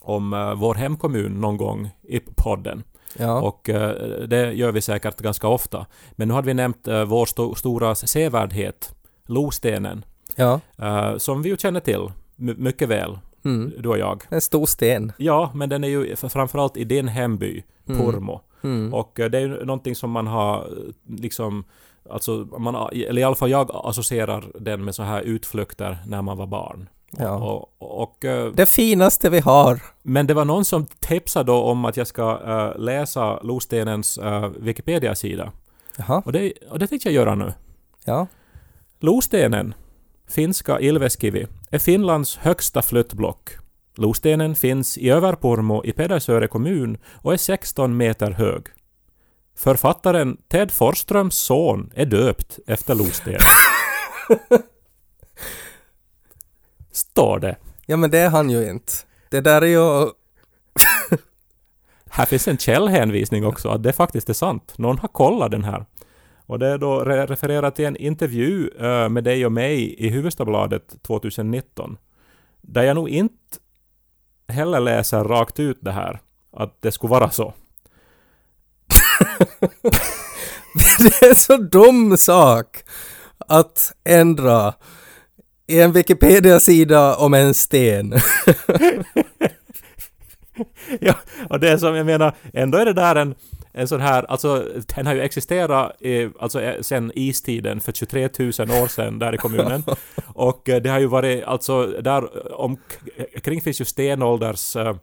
om 0.00 0.54
vår 0.58 0.74
hemkommun 0.74 1.40
någon 1.40 1.56
gång 1.56 1.90
i 2.02 2.20
podden. 2.20 2.82
Ja. 3.18 3.40
Och 3.40 3.68
eh, 3.68 4.20
det 4.26 4.52
gör 4.52 4.72
vi 4.72 4.80
säkert 4.80 5.20
ganska 5.20 5.48
ofta. 5.48 5.86
Men 6.12 6.28
nu 6.28 6.34
hade 6.34 6.46
vi 6.46 6.54
nämnt 6.54 6.88
eh, 6.88 7.04
vår 7.04 7.26
sto- 7.26 7.54
stora 7.54 7.94
sevärdhet, 7.94 8.94
Lostenen, 9.26 10.04
ja. 10.36 10.60
eh, 10.78 11.16
som 11.16 11.42
vi 11.42 11.48
ju 11.48 11.56
känner 11.56 11.80
till 11.80 12.10
my- 12.36 12.54
mycket 12.54 12.88
väl, 12.88 13.18
Mm. 13.44 13.72
du 13.78 13.88
och 13.88 13.98
jag. 13.98 14.22
En 14.28 14.40
stor 14.40 14.66
sten. 14.66 15.12
Ja, 15.16 15.50
men 15.54 15.68
den 15.68 15.84
är 15.84 15.88
ju 15.88 16.16
framförallt 16.16 16.76
i 16.76 16.84
din 16.84 17.08
hemby, 17.08 17.62
Purmo. 17.86 18.40
Mm. 18.62 18.94
Och 18.94 19.12
det 19.14 19.38
är 19.38 19.40
ju 19.40 19.64
någonting 19.64 19.94
som 19.94 20.10
man 20.10 20.26
har 20.26 20.68
liksom 21.08 21.64
Alltså, 22.10 22.46
man, 22.58 22.74
eller 22.92 23.20
i 23.20 23.24
alla 23.24 23.34
fall 23.34 23.50
jag 23.50 23.70
associerar 23.74 24.44
den 24.60 24.84
med 24.84 24.94
så 24.94 25.02
här 25.02 25.22
utflykter 25.22 25.98
när 26.06 26.22
man 26.22 26.36
var 26.36 26.46
barn. 26.46 26.88
Ja. 27.18 27.30
Och, 27.36 27.72
och, 27.78 28.02
och, 28.02 28.24
eh, 28.24 28.52
Det 28.52 28.66
finaste 28.66 29.30
vi 29.30 29.40
har. 29.40 29.80
men 30.02 30.26
det 30.26 30.34
var 30.34 30.44
någon 30.44 30.64
som 30.64 30.86
tipsade 30.86 31.52
då 31.52 31.62
om 31.62 31.84
att 31.84 31.96
jag 31.96 32.06
ska 32.06 32.40
eh, 32.46 32.80
läsa 32.80 33.40
Lostenens 33.42 34.18
uh, 34.18 34.48
Wikipedia-sida. 34.58 35.52
Jaha. 35.96 36.22
Och 36.24 36.32
det, 36.32 36.52
och 36.70 36.78
det 36.78 36.86
tänkte 36.86 37.08
jag 37.08 37.14
göra 37.14 37.34
nu. 37.34 37.52
Ja. 38.04 38.26
Lostenen, 39.00 39.74
finska 40.28 40.80
Ilveskivi, 40.80 41.46
är 41.70 41.78
Finlands 41.78 42.36
högsta 42.36 42.82
flyttblock. 42.82 43.50
Lostenen 43.96 44.54
finns 44.54 44.98
i 44.98 45.10
Överpormo 45.10 45.84
i 45.84 45.92
Pedersöre 45.92 46.48
kommun 46.48 46.98
och 47.22 47.32
är 47.32 47.36
16 47.36 47.96
meter 47.96 48.30
hög. 48.30 48.66
Författaren 49.56 50.36
Ted 50.48 50.70
Forsströms 50.70 51.34
son 51.34 51.92
är 51.94 52.06
döpt 52.06 52.58
efter 52.66 52.94
Lostenen. 52.94 53.40
Står 57.00 57.38
det. 57.38 57.56
Ja 57.86 57.96
men 57.96 58.10
det 58.10 58.18
är 58.18 58.30
han 58.30 58.50
ju 58.50 58.70
inte. 58.70 58.92
Det 59.30 59.40
där 59.40 59.62
är 59.62 59.66
ju... 59.66 60.10
Här 62.10 62.26
finns 62.26 62.48
en 62.48 62.58
källhänvisning 62.58 63.46
också, 63.46 63.68
att 63.68 63.82
det 63.82 63.92
faktiskt 63.92 64.28
är 64.28 64.34
sant. 64.34 64.78
Någon 64.78 64.98
har 64.98 65.08
kollat 65.08 65.50
den 65.50 65.64
här. 65.64 65.86
Och 66.46 66.58
det 66.58 66.66
är 66.66 66.78
då 66.78 67.04
re- 67.04 67.26
refererat 67.26 67.76
till 67.76 67.84
en 67.84 67.96
intervju 67.96 68.70
eh, 68.80 69.08
med 69.08 69.24
dig 69.24 69.46
och 69.46 69.52
mig 69.52 69.94
i 69.98 70.08
Hufvudstadsbladet 70.08 71.02
2019. 71.02 71.98
Där 72.60 72.82
jag 72.82 72.94
nog 72.94 73.08
inte 73.08 73.34
heller 74.48 74.80
läser 74.80 75.24
rakt 75.24 75.60
ut 75.60 75.78
det 75.80 75.92
här, 75.92 76.20
att 76.52 76.82
det 76.82 76.92
skulle 76.92 77.10
vara 77.10 77.30
så. 77.30 77.54
det 80.98 81.22
är 81.22 81.34
så 81.34 81.56
dum 81.56 82.16
sak 82.16 82.84
att 83.38 83.92
ändra 84.04 84.74
i 85.70 85.80
en 85.80 85.92
Wikipedia-sida 85.92 87.16
om 87.16 87.34
en 87.34 87.54
sten. 87.54 88.14
ja, 91.00 91.14
och 91.48 91.60
det 91.60 91.70
är 91.70 91.76
som 91.76 91.94
jag 91.94 92.06
menar, 92.06 92.34
ändå 92.52 92.78
är 92.78 92.84
det 92.84 92.92
där 92.92 93.16
en, 93.16 93.34
en 93.72 93.88
sån 93.88 94.00
här, 94.00 94.22
alltså 94.30 94.66
den 94.94 95.06
har 95.06 95.14
ju 95.14 95.20
existerat 95.20 96.02
i, 96.02 96.28
alltså 96.40 96.62
eh, 96.62 96.80
sen 96.80 97.12
istiden 97.14 97.80
för 97.80 97.92
23 97.92 98.28
000 98.38 98.48
år 98.48 98.88
sedan 98.88 99.18
där 99.18 99.34
i 99.34 99.38
kommunen. 99.38 99.84
och 100.26 100.68
eh, 100.68 100.82
det 100.82 100.90
har 100.90 100.98
ju 100.98 101.06
varit, 101.06 101.44
alltså 101.44 101.86
där 101.86 102.52
omkring 102.60 103.60
finns 103.60 103.80
ju 103.80 103.84
stenålders 103.84 104.76
eh, 104.76 104.96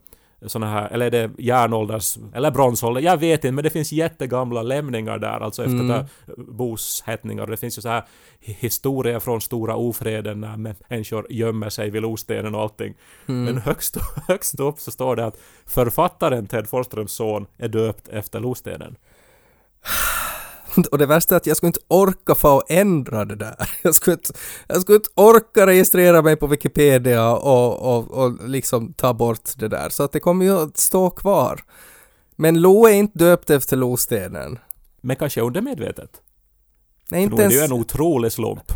såna 0.45 0.67
här, 0.71 0.89
eller 0.89 1.05
är 1.05 1.11
det 1.11 1.31
järnålders, 1.37 2.17
eller 2.33 2.51
bronsålder, 2.51 3.01
jag 3.01 3.17
vet 3.17 3.45
inte, 3.45 3.51
men 3.51 3.63
det 3.63 3.69
finns 3.69 3.91
jättegamla 3.91 4.61
lämningar 4.61 5.17
där, 5.19 5.39
alltså 5.39 5.63
efter 5.63 5.75
Mm. 5.75 5.91
mm. 5.91 6.07
bosättningar. 6.37 7.47
Det 7.47 7.57
finns 7.57 7.77
ju 7.77 7.81
så 7.81 7.89
här 7.89 8.03
historier 8.39 9.19
från 9.19 9.41
stora 9.41 9.75
ofreden 9.75 10.41
när 10.41 10.57
människor 10.89 11.27
gömmer 11.29 11.69
sig 11.69 11.89
vid 11.89 12.01
Lostenen 12.01 12.55
och 12.55 12.61
allting. 12.61 12.93
Men 13.25 13.57
högst, 13.57 13.97
högst 14.27 14.59
upp 14.59 14.79
så 14.79 14.91
står 14.91 15.15
det 15.15 15.25
att 15.25 15.39
författaren 15.65 16.47
Ted 16.47 16.69
Forsströms 16.69 17.11
son 17.11 17.45
är 17.57 17.67
döpt 17.67 18.07
efter 18.07 18.39
Lostenen. 18.39 18.95
Och 20.91 20.97
det 20.97 21.05
värsta 21.05 21.35
är 21.35 21.37
att 21.37 21.47
jag 21.47 21.57
skulle 21.57 21.67
inte 21.67 21.79
orka 21.87 22.35
få 22.35 22.63
ändra 22.69 23.25
det 23.25 23.35
där. 23.35 23.69
Jag 23.81 23.95
skulle 23.95 24.13
inte, 24.13 24.33
jag 24.67 24.81
skulle 24.81 24.95
inte 24.95 25.09
orka 25.15 25.67
registrera 25.67 26.21
mig 26.21 26.35
på 26.35 26.47
Wikipedia 26.47 27.31
och, 27.35 27.95
och, 27.97 28.11
och 28.11 28.49
liksom 28.49 28.93
ta 28.93 29.13
bort 29.13 29.49
det 29.55 29.67
där. 29.67 29.89
Så 29.89 30.03
att 30.03 30.11
det 30.11 30.19
kommer 30.19 30.45
ju 30.45 30.59
att 30.59 30.77
stå 30.77 31.09
kvar. 31.09 31.63
Men 32.35 32.61
Lo 32.61 32.85
är 32.87 32.93
inte 32.93 33.19
döpt 33.19 33.49
efter 33.49 33.77
Lostenen. 33.77 34.59
Men 35.01 35.15
kanske 35.15 35.41
undermedvetet. 35.41 36.21
Nej, 37.11 37.23
Inte 37.23 37.33
inte 37.33 37.43
det 37.47 37.53
är 37.55 37.57
ens, 37.57 37.71
en 37.71 37.77
otrolig 37.79 38.31
slump. 38.31 38.71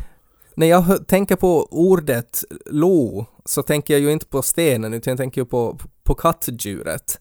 när 0.56 0.68
jag 0.68 1.08
tänker 1.08 1.36
på 1.36 1.68
ordet 1.72 2.44
lo 2.66 3.26
så 3.46 3.64
tänker 3.64 3.94
jag 3.94 4.02
ju 4.02 4.12
inte 4.12 4.26
på 4.26 4.42
stenen 4.42 4.94
utan 4.94 5.12
jag 5.12 5.18
tänker 5.18 5.42
ju 5.42 5.46
på, 5.46 5.78
på 6.04 6.14
kattdjuret. 6.16 7.20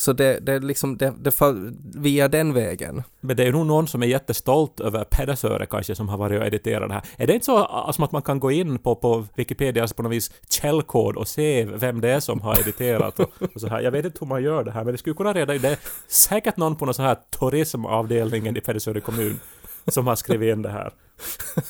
Så 0.00 0.12
det, 0.12 0.38
det 0.38 0.52
är 0.52 0.60
liksom 0.60 0.96
det, 0.96 1.14
det 1.18 1.30
fall, 1.30 1.72
via 1.94 2.28
den 2.28 2.54
vägen. 2.54 3.02
Men 3.20 3.36
det 3.36 3.44
är 3.44 3.52
nog 3.52 3.66
någon 3.66 3.88
som 3.88 4.02
är 4.02 4.06
jättestolt 4.06 4.80
över 4.80 5.04
Pedersöre 5.04 5.66
kanske 5.66 5.94
som 5.94 6.08
har 6.08 6.18
varit 6.18 6.40
och 6.40 6.46
editerat 6.46 6.88
det 6.88 6.94
här. 6.94 7.02
Är 7.16 7.26
det 7.26 7.34
inte 7.34 7.46
så 7.46 7.88
som 7.92 8.04
att 8.04 8.12
man 8.12 8.22
kan 8.22 8.40
gå 8.40 8.50
in 8.50 8.78
på, 8.78 8.94
på 8.94 9.26
Wikipedias 9.34 9.92
på 9.92 10.02
något 10.02 10.12
vis 10.12 10.30
källkod 10.48 11.16
och 11.16 11.28
se 11.28 11.64
vem 11.64 12.00
det 12.00 12.08
är 12.08 12.20
som 12.20 12.40
har 12.40 12.60
editerat 12.60 13.20
och, 13.20 13.32
och 13.54 13.60
så 13.60 13.68
här. 13.68 13.80
Jag 13.80 13.90
vet 13.90 14.04
inte 14.04 14.18
hur 14.20 14.26
man 14.26 14.42
gör 14.42 14.64
det 14.64 14.70
här 14.70 14.84
men 14.84 14.92
det 14.92 14.98
skulle 14.98 15.16
kunna 15.16 15.32
reda 15.32 15.54
ut. 15.54 15.62
Det 15.62 15.78
säkert 16.08 16.56
någon 16.56 16.76
på 16.76 16.84
någon 16.84 16.94
så 16.94 17.02
här 17.02 17.16
turismavdelningen 17.38 18.56
i 18.56 18.60
Pedersöre 18.60 19.00
kommun 19.00 19.40
som 19.86 20.06
har 20.06 20.16
skrivit 20.16 20.52
in 20.52 20.62
det 20.62 20.70
här. 20.70 20.92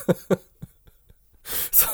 Som 1.71 1.89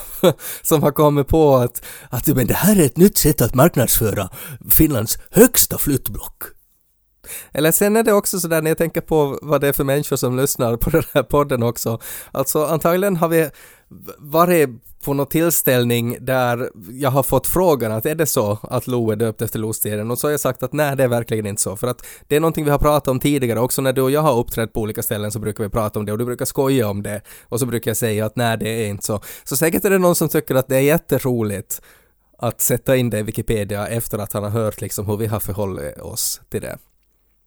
som 0.62 0.82
har 0.82 0.90
kommit 0.90 1.28
på 1.28 1.56
att, 1.56 1.84
att 2.10 2.26
men 2.26 2.46
det 2.46 2.54
här 2.54 2.80
är 2.80 2.86
ett 2.86 2.96
nytt 2.96 3.18
sätt 3.18 3.40
att 3.40 3.54
marknadsföra 3.54 4.28
Finlands 4.70 5.18
högsta 5.30 5.78
flyttblock. 5.78 6.42
Eller 7.52 7.72
sen 7.72 7.96
är 7.96 8.02
det 8.02 8.12
också 8.12 8.40
sådär 8.40 8.62
när 8.62 8.70
jag 8.70 8.78
tänker 8.78 9.00
på 9.00 9.38
vad 9.42 9.60
det 9.60 9.68
är 9.68 9.72
för 9.72 9.84
människor 9.84 10.16
som 10.16 10.36
lyssnar 10.36 10.76
på 10.76 10.90
den 10.90 11.02
här 11.12 11.22
podden 11.22 11.62
också. 11.62 12.00
Alltså 12.32 12.64
antagligen 12.64 13.16
har 13.16 13.28
vi 13.28 13.50
varit 14.18 14.70
på 15.04 15.14
någon 15.14 15.26
tillställning 15.26 16.16
där 16.20 16.70
jag 16.92 17.10
har 17.10 17.22
fått 17.22 17.46
frågan 17.46 17.92
att 17.92 18.06
är 18.06 18.14
det 18.14 18.26
så 18.26 18.58
att 18.62 18.86
Lo 18.86 19.10
är 19.10 19.16
döpt 19.16 19.42
efter 19.42 19.58
Lostiden? 19.58 20.10
Och 20.10 20.18
så 20.18 20.26
har 20.26 20.30
jag 20.30 20.40
sagt 20.40 20.62
att 20.62 20.72
nej, 20.72 20.96
det 20.96 21.04
är 21.04 21.08
verkligen 21.08 21.46
inte 21.46 21.62
så. 21.62 21.76
För 21.76 21.86
att 21.86 22.06
det 22.28 22.36
är 22.36 22.40
någonting 22.40 22.64
vi 22.64 22.70
har 22.70 22.78
pratat 22.78 23.08
om 23.08 23.20
tidigare 23.20 23.60
också 23.60 23.82
när 23.82 23.92
du 23.92 24.02
och 24.02 24.10
jag 24.10 24.20
har 24.20 24.38
uppträtt 24.38 24.72
på 24.72 24.80
olika 24.80 25.02
ställen 25.02 25.32
så 25.32 25.38
brukar 25.38 25.64
vi 25.64 25.70
prata 25.70 25.98
om 25.98 26.06
det 26.06 26.12
och 26.12 26.18
du 26.18 26.24
brukar 26.24 26.44
skoja 26.44 26.88
om 26.88 27.02
det. 27.02 27.20
Och 27.48 27.60
så 27.60 27.66
brukar 27.66 27.90
jag 27.90 27.96
säga 27.96 28.26
att 28.26 28.36
nej, 28.36 28.58
det 28.58 28.68
är 28.68 28.88
inte 28.88 29.04
så. 29.04 29.20
Så 29.44 29.56
säkert 29.56 29.84
är 29.84 29.90
det 29.90 29.98
någon 29.98 30.14
som 30.14 30.28
tycker 30.28 30.54
att 30.54 30.68
det 30.68 30.76
är 30.76 30.80
jätteroligt 30.80 31.82
att 32.38 32.60
sätta 32.60 32.96
in 32.96 33.10
det 33.10 33.18
i 33.18 33.22
Wikipedia 33.22 33.86
efter 33.86 34.18
att 34.18 34.32
han 34.32 34.42
har 34.42 34.50
hört 34.50 34.80
liksom 34.80 35.06
hur 35.06 35.16
vi 35.16 35.26
har 35.26 35.40
förhållit 35.40 35.98
oss 35.98 36.40
till 36.48 36.60
det. 36.60 36.78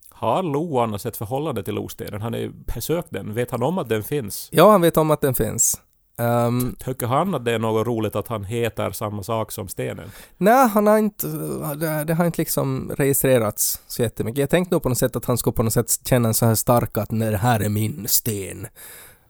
Har 0.09 0.43
Lo 0.43 0.79
annars 0.79 1.05
ett 1.05 1.17
förhållande 1.17 1.63
till 1.63 1.73
Lostenen? 1.73 2.21
Han 2.21 2.33
har 2.33 2.39
ju 2.39 2.51
besökt 2.51 3.11
den. 3.11 3.33
Vet 3.33 3.51
han 3.51 3.63
om 3.63 3.77
att 3.77 3.89
den 3.89 4.03
finns? 4.03 4.49
Ja, 4.51 4.71
han 4.71 4.81
vet 4.81 4.97
om 4.97 5.11
att 5.11 5.21
den 5.21 5.35
finns. 5.35 5.81
Um, 6.19 6.75
Tycker 6.79 7.07
han 7.07 7.35
att 7.35 7.45
det 7.45 7.51
är 7.51 7.59
något 7.59 7.87
roligt 7.87 8.15
att 8.15 8.27
han 8.27 8.43
heter 8.43 8.91
samma 8.91 9.23
sak 9.23 9.51
som 9.51 9.67
stenen? 9.67 10.11
nej, 10.37 10.67
han 10.67 10.87
har 10.87 10.97
inte, 10.97 11.27
det, 11.75 12.03
det 12.03 12.13
har 12.13 12.25
inte 12.25 12.41
liksom 12.41 12.91
registrerats 12.97 13.81
så 13.87 14.01
jättemycket. 14.01 14.39
Jag 14.39 14.49
tänkte 14.49 14.75
nog 14.75 14.83
på 14.83 14.89
något 14.89 14.97
sätt 14.97 15.15
att 15.15 15.25
han 15.25 15.37
skulle 15.37 15.53
på 15.53 15.63
något 15.63 15.73
sätt 15.73 15.99
känna 16.05 16.27
en 16.27 16.33
så 16.33 16.45
här 16.45 16.55
stark 16.55 16.97
att 16.97 17.11
nej, 17.11 17.31
det 17.31 17.37
här 17.37 17.59
är 17.59 17.69
min 17.69 18.07
sten. 18.07 18.67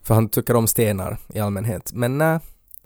För 0.03 0.13
han 0.15 0.29
tycker 0.29 0.55
om 0.55 0.67
stenar 0.67 1.17
i 1.33 1.39
allmänhet. 1.39 1.91
Men 1.93 2.17
nej. 2.17 2.39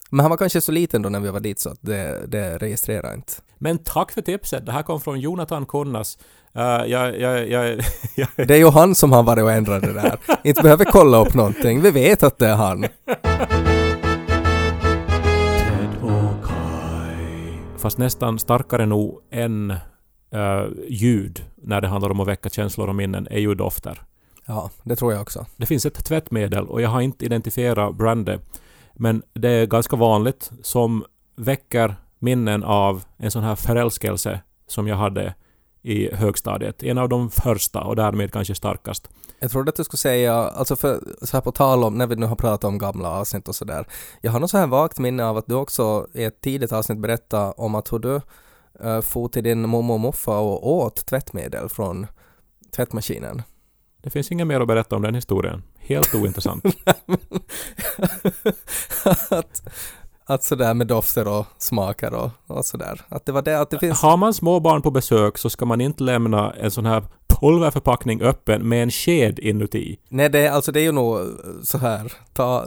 Men 0.10 0.20
han 0.20 0.30
var 0.30 0.38
kanske 0.38 0.62
så 0.62 0.72
liten 0.72 1.02
då 1.02 1.10
när 1.10 1.20
vi 1.20 1.30
var 1.30 1.40
dit 1.40 1.60
så 1.60 1.70
att 1.70 1.78
det, 1.82 2.22
det 2.28 2.58
registrerar 2.58 3.14
inte. 3.14 3.34
Men 3.58 3.78
tack 3.78 4.12
för 4.12 4.22
tipset. 4.22 4.66
Det 4.66 4.72
här 4.72 4.84
kom 4.84 5.02
från 5.02 5.20
Jonathan 5.20 5.66
Kunnas. 5.66 6.18
Uh, 6.56 6.64
jag, 6.64 7.20
jag, 7.20 7.50
jag, 8.16 8.48
Det 8.48 8.54
är 8.54 8.58
ju 8.58 8.70
han 8.70 8.96
som 8.96 9.12
har 9.12 9.24
varit 9.24 9.44
och 9.44 9.52
ändrat 9.52 9.82
det 9.82 9.94
där. 9.94 10.20
inte 10.44 10.62
behöver 10.62 10.86
kolla 10.86 11.18
upp 11.26 11.34
någonting. 11.34 11.82
Vi 11.82 11.92
vet 11.92 12.24
att 12.24 12.38
det 12.38 12.48
är 12.48 12.56
han. 12.56 12.86
Fast 17.82 17.98
nästan 17.98 18.39
starkare 18.39 18.86
nog 18.86 19.22
än 19.32 19.72
eh, 20.32 20.65
ljud 20.88 21.46
när 21.56 21.82
det 21.82 21.88
handlar 21.88 22.10
om 22.10 22.20
att 22.20 22.28
väcka 22.28 22.50
känslor 22.50 22.88
och 22.88 22.96
minnen 22.96 23.28
är 23.32 23.39
ju 23.39 23.56
dofter. 23.56 24.02
Ja, 24.46 24.70
det 24.84 24.96
tror 24.96 25.13
jag 25.13 25.22
också. 25.22 25.46
Det 25.58 25.65
finns 25.65 25.86
ett 25.86 26.06
tvättmedel 26.06 26.67
och 26.67 26.82
jag 26.82 26.89
har 26.89 27.02
inte 27.02 27.26
identifierat 27.26 27.96
brandet. 27.96 28.60
Men 28.94 29.24
det 29.34 29.50
är 29.50 29.65
ganska 29.65 29.96
vanligt 29.96 30.52
som 30.62 31.06
väcker 31.36 31.96
minnen 32.20 32.63
av 32.63 33.04
en 33.17 33.32
sån 33.32 33.44
här 33.44 33.56
förälskelse 33.56 34.41
som 34.67 34.88
jag 34.88 34.96
hade 34.96 35.34
i 35.82 36.15
högstadiet. 36.15 36.84
En 36.84 36.98
av 36.98 37.10
de 37.10 37.30
första 37.30 37.82
och 37.82 37.96
därmed 37.96 38.34
kanske 38.34 38.56
starkast. 38.56 39.10
Jag 39.39 39.52
trodde 39.52 39.70
att 39.70 39.76
du 39.76 39.84
skulle 39.84 39.98
säga, 39.98 40.34
alltså 40.34 40.76
för 40.76 41.04
så 41.22 41.38
här 41.38 41.41
på 41.41 41.52
tal 41.52 41.84
om, 41.84 41.98
när 41.98 42.08
vi 42.08 42.15
nu 42.15 42.26
har 42.26 42.36
pratat 42.36 42.63
om 42.63 42.78
gamla 42.78 43.10
avsnitt 43.10 43.48
och 43.48 43.56
sådär. 43.56 43.86
Jag 44.22 44.32
har 44.32 44.39
något 44.39 44.50
så 44.52 44.58
här 44.58 44.67
vagt 44.67 45.00
minne 45.00 45.26
av 45.26 45.38
att 45.38 45.48
du 45.48 45.56
också 45.56 46.08
i 46.13 46.24
ett 46.24 46.41
tidigt 46.41 46.72
avsnitt 46.72 47.00
berättade 47.00 47.52
om 47.52 47.76
att 47.76 47.94
hur 47.94 48.00
du 48.00 48.22
uh, 48.86 49.02
for 49.02 49.28
till 49.28 49.44
din 49.44 49.70
mormor 49.70 49.94
och 49.94 50.00
morfar 50.00 50.39
och 50.39 50.72
åt 50.72 51.06
tvättmedel 51.06 51.70
från 51.70 52.08
tvättmaskinen. 52.76 53.41
Det 54.04 54.10
finns 54.10 54.32
inget 54.32 54.48
mer 54.48 54.62
att 54.62 54.67
berätta 54.67 54.96
om 54.96 55.02
den 55.02 55.15
historien. 55.15 55.63
Helt 55.80 56.15
ointressant. 56.15 56.65
att, 59.30 59.62
att 60.34 60.44
sådär 60.44 60.74
med 60.74 60.88
dofter 60.88 61.28
och 61.28 61.46
smaker 61.58 62.13
och, 62.13 62.30
och 62.48 62.65
sådär. 62.65 63.02
Att 63.10 63.26
det 63.26 63.32
var 63.32 63.41
det, 63.41 63.60
att 63.60 63.70
det 63.70 63.80
finns... 63.80 64.02
Har 64.02 64.17
man 64.17 64.34
småbarn 64.34 64.82
på 64.82 64.91
besök 64.91 65.38
så 65.38 65.50
ska 65.50 65.65
man 65.65 65.82
inte 65.82 66.04
lämna 66.04 66.52
en 66.54 66.72
sån 66.72 66.86
här 66.86 67.04
pulverförpackning 67.28 68.22
öppen 68.22 68.70
med 68.70 68.84
en 68.84 68.91
sked 68.91 69.39
inuti. 69.39 70.00
Nej, 70.10 70.30
det, 70.30 70.39
är- 70.39 70.52
alltså 70.52 70.72
det 70.72 70.80
är 70.80 70.84
ju 70.84 70.91
nog 70.91 71.17
så 71.63 71.78
här, 71.78 72.13
ta, 72.34 72.65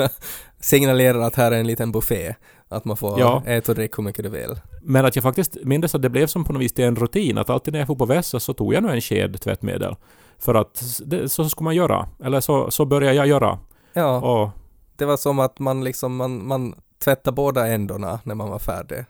signalera 0.60 1.26
att 1.26 1.34
här 1.34 1.52
är 1.52 1.60
en 1.60 1.66
liten 1.66 1.92
buffé. 1.92 2.34
Att 2.68 2.84
man 2.84 2.96
får 2.96 3.20
Ja. 3.20 3.42
äta 3.46 3.72
och 3.72 3.76
dricka 3.76 3.94
hur 3.96 4.04
mycket 4.04 4.24
du 4.24 4.30
vill. 4.30 4.60
Men 4.82 5.04
att 5.04 5.16
jag 5.16 5.22
faktiskt 5.22 5.56
minns 5.64 5.94
att 5.94 6.02
det 6.02 6.08
blev 6.10 6.26
som 6.26 6.44
på 6.44 6.52
något 6.52 6.62
vis 6.62 6.72
till 6.74 6.84
en 6.84 6.96
rutin 6.96 7.38
att 7.38 7.50
alltid 7.50 7.72
när 7.72 7.80
jag 7.80 7.86
får 7.86 7.96
på 7.96 8.06
vässa 8.06 8.40
så 8.40 8.54
tog 8.54 8.74
jag 8.74 8.82
nog 8.82 8.92
en 8.92 9.00
sked 9.00 9.40
tvättmedel. 9.40 9.96
För 10.38 10.54
att 10.54 10.82
det, 11.06 11.28
så 11.28 11.48
ska 11.48 11.64
man 11.64 11.74
göra. 11.74 12.08
Eller 12.24 12.40
så, 12.40 12.70
så 12.70 12.84
börjar 12.84 13.12
jag 13.12 13.26
göra. 13.26 13.58
Ja, 13.92 14.16
Och 14.20 14.50
det 14.96 15.04
var 15.04 15.16
som 15.16 15.38
att 15.38 15.58
man 15.58 15.84
liksom, 15.84 16.16
man, 16.16 16.46
man 16.46 16.74
tvättade 17.02 17.34
båda 17.34 17.66
ändorna 17.66 18.20
när 18.24 18.34
man 18.34 18.50
var 18.50 18.58
färdig. 18.58 19.04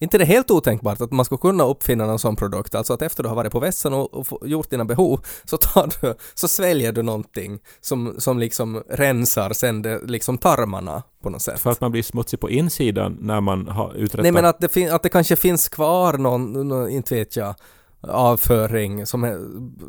Inte 0.00 0.18
det 0.18 0.24
är 0.24 0.26
helt 0.26 0.50
otänkbart 0.50 1.00
att 1.00 1.12
man 1.12 1.24
skulle 1.24 1.38
kunna 1.38 1.64
uppfinna 1.64 2.06
någon 2.06 2.18
sån 2.18 2.36
produkt, 2.36 2.74
alltså 2.74 2.92
att 2.92 3.02
efter 3.02 3.22
du 3.22 3.28
har 3.28 3.36
varit 3.36 3.52
på 3.52 3.60
vässan 3.60 3.94
och, 3.94 4.14
och 4.14 4.48
gjort 4.48 4.70
dina 4.70 4.84
behov 4.84 5.20
så 5.44 5.56
tar 5.56 5.90
du, 6.00 6.14
så 6.34 6.48
sväljer 6.48 6.92
du 6.92 7.02
någonting 7.02 7.60
som, 7.80 8.14
som 8.18 8.38
liksom 8.38 8.82
rensar 8.88 9.52
sen 9.52 9.82
det, 9.82 10.00
liksom 10.04 10.38
tarmarna 10.38 11.02
på 11.22 11.30
något 11.30 11.42
sätt. 11.42 11.60
för 11.60 11.70
att 11.70 11.80
man 11.80 11.90
blir 11.92 12.02
smutsig 12.02 12.40
på 12.40 12.50
insidan 12.50 13.16
när 13.20 13.40
man 13.40 13.68
har 13.68 13.94
uträttat... 13.94 14.22
Nej 14.22 14.32
men 14.32 14.44
att 14.44 14.60
det, 14.60 14.68
fin- 14.68 14.92
att 14.92 15.02
det 15.02 15.08
kanske 15.08 15.36
finns 15.36 15.68
kvar 15.68 16.12
någon, 16.18 16.68
någon, 16.68 16.90
inte 16.90 17.14
vet 17.14 17.36
jag, 17.36 17.54
avföring 18.00 19.06
som 19.06 19.24
är 19.24 19.38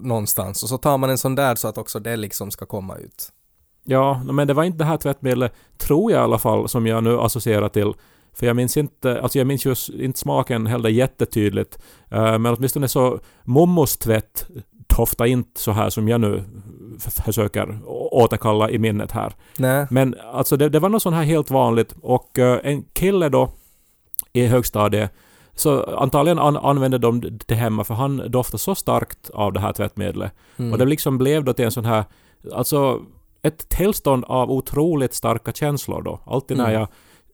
någonstans 0.01 0.63
och 0.63 0.69
så 0.69 0.77
tar 0.77 0.97
man 0.97 1.09
en 1.09 1.17
sån 1.17 1.35
där 1.35 1.55
så 1.55 1.67
att 1.67 1.77
också 1.77 1.99
det 1.99 2.15
liksom 2.15 2.51
ska 2.51 2.65
komma 2.65 2.95
ut. 2.95 3.31
Ja, 3.87 4.21
men 4.23 4.47
det 4.47 4.53
var 4.53 4.63
inte 4.63 4.77
det 4.77 4.85
här 4.85 4.97
tvättmedlet, 4.97 5.53
tror 5.77 6.11
jag 6.11 6.19
i 6.19 6.23
alla 6.23 6.39
fall, 6.39 6.69
som 6.69 6.87
jag 6.87 7.03
nu 7.03 7.19
associerar 7.19 7.69
till. 7.69 7.93
För 8.33 8.45
jag 8.45 8.55
minns 8.55 8.77
inte, 8.77 9.21
alltså 9.21 9.37
jag 9.37 9.47
minns 9.47 9.65
ju 9.65 9.75
inte 10.03 10.19
smaken 10.19 10.67
heller 10.67 10.89
jättetydligt. 10.89 11.79
Uh, 12.13 12.37
men 12.37 12.45
åtminstone 12.45 12.87
så 12.87 13.19
mommos 13.43 13.97
tvätt 13.97 14.47
doftar 14.97 15.25
inte 15.25 15.59
så 15.59 15.71
här 15.71 15.89
som 15.89 16.07
jag 16.07 16.21
nu 16.21 16.43
försöker 17.25 17.79
återkalla 18.13 18.69
i 18.69 18.79
minnet 18.79 19.11
här. 19.11 19.33
Nej. 19.57 19.87
Men 19.89 20.15
alltså 20.33 20.57
det, 20.57 20.69
det 20.69 20.79
var 20.79 20.89
något 20.89 21.01
sånt 21.01 21.15
här 21.15 21.23
helt 21.23 21.51
vanligt 21.51 21.95
och 22.01 22.39
eh, 22.39 22.59
en 22.63 22.83
kille 22.83 23.29
då 23.29 23.49
i 24.33 24.45
högstadiet 24.45 25.11
så 25.55 25.83
antagligen 25.83 26.39
an, 26.39 26.57
använde 26.57 26.97
de 26.97 27.39
det 27.45 27.55
hemma 27.55 27.83
för 27.83 27.93
han 27.93 28.31
doftade 28.31 28.57
så 28.57 28.75
starkt 28.75 29.29
av 29.29 29.53
det 29.53 29.59
här 29.59 29.73
tvättmedlet. 29.73 30.31
Mm. 30.57 30.71
Och 30.71 30.77
det 30.77 30.85
liksom 30.85 31.17
blev 31.17 31.43
då 31.43 31.53
till 31.53 31.65
en 31.65 31.71
sån 31.71 31.85
här, 31.85 32.03
alltså 32.53 33.01
ett 33.47 33.69
tillstånd 33.69 34.25
av 34.27 34.51
otroligt 34.51 35.13
starka 35.13 35.51
känslor 35.51 36.01
då. 36.01 36.19
Alltid 36.25 36.57
när 36.57 36.69
Mm. 36.69 36.79
jag 36.79 36.87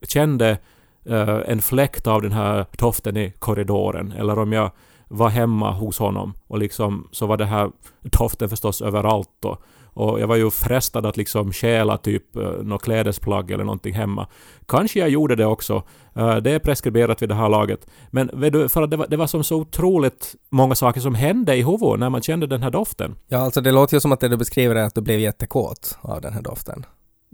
kände 0.08 0.58
eh, 1.06 1.38
en 1.46 1.62
fläkt 1.62 2.06
av 2.06 2.22
den 2.22 2.32
här 2.32 2.66
doften 2.78 3.16
i 3.16 3.32
korridoren 3.38 4.12
eller 4.12 4.38
om 4.38 4.52
jag 4.52 4.70
var 5.08 5.28
hemma 5.28 5.72
hos 5.72 5.98
honom 5.98 6.34
och 6.46 6.58
liksom 6.58 7.08
så 7.12 7.26
var 7.26 7.36
det 7.36 7.44
här 7.46 7.70
doften 8.00 8.48
förstås 8.48 8.82
överallt 8.82 9.30
då. 9.40 9.58
Och 9.94 10.20
jag 10.20 10.26
var 10.26 10.36
ju 10.36 10.50
frestad 10.50 11.06
att 11.06 11.16
liksom 11.16 11.52
stjäla 11.52 11.96
typ 11.98 12.36
uh, 12.36 12.62
något 12.62 12.82
klädesplagg 12.82 13.50
eller 13.50 13.64
någonting 13.64 13.94
hemma. 13.94 14.28
Kanske 14.66 14.98
jag 14.98 15.08
gjorde 15.08 15.36
det 15.36 15.46
också. 15.46 15.82
Eh, 16.16 16.36
det 16.36 16.50
är 16.50 16.58
preskriberat 16.58 17.22
vid 17.22 17.28
det 17.28 17.34
här 17.34 17.48
laget. 17.48 17.86
Men 18.10 18.28
för 18.68 18.82
att 18.82 18.90
det 18.90 18.96
var, 18.96 19.06
det 19.06 19.16
var 19.16 19.26
som 19.26 19.44
så 19.44 19.56
otroligt 19.56 20.34
många 20.50 20.74
saker 20.74 21.00
som 21.00 21.14
hände 21.14 21.56
i 21.56 21.62
huvudet 21.62 21.98
när 21.98 22.10
man 22.10 22.22
kände 22.22 22.46
den 22.46 22.62
här 22.62 22.70
doften. 22.70 23.14
Ja, 23.28 23.38
alltså 23.38 23.60
det 23.60 23.72
låter 23.72 23.96
ju 23.96 24.00
som 24.00 24.12
att 24.12 24.20
det 24.20 24.28
du 24.28 24.36
beskriver 24.36 24.76
är 24.76 24.84
att 24.84 24.94
du 24.94 25.00
blev 25.00 25.20
jättekåt 25.20 25.98
av 26.00 26.20
den 26.20 26.32
här 26.32 26.42
doften. 26.42 26.86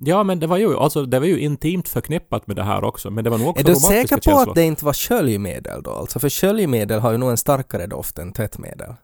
Ja, 0.02 0.22
men 0.22 0.40
det 0.40 0.46
var 0.46 0.56
ju, 0.56 0.76
alltså, 0.76 1.06
det 1.06 1.18
var 1.18 1.26
ju 1.26 1.38
intimt 1.38 1.88
förknippat 1.88 2.46
med 2.46 2.56
det 2.56 2.62
här 2.62 2.84
också. 2.84 3.10
Men 3.10 3.24
det 3.24 3.30
var 3.30 3.38
nog 3.38 3.48
också 3.48 3.60
Är 3.60 3.68
du 3.68 3.74
säker 3.74 4.16
på 4.16 4.22
känslor. 4.22 4.48
att 4.48 4.54
det 4.54 4.62
inte 4.62 4.84
var 4.84 4.92
sköljmedel 4.92 5.82
då? 5.82 5.90
Alltså 5.90 6.18
för 6.18 6.28
sköljmedel 6.28 7.00
har 7.00 7.12
ju 7.12 7.18
nog 7.18 7.30
en 7.30 7.36
starkare 7.36 7.86
doft 7.86 8.18
än 8.18 8.32
tvättmedel. 8.32 8.94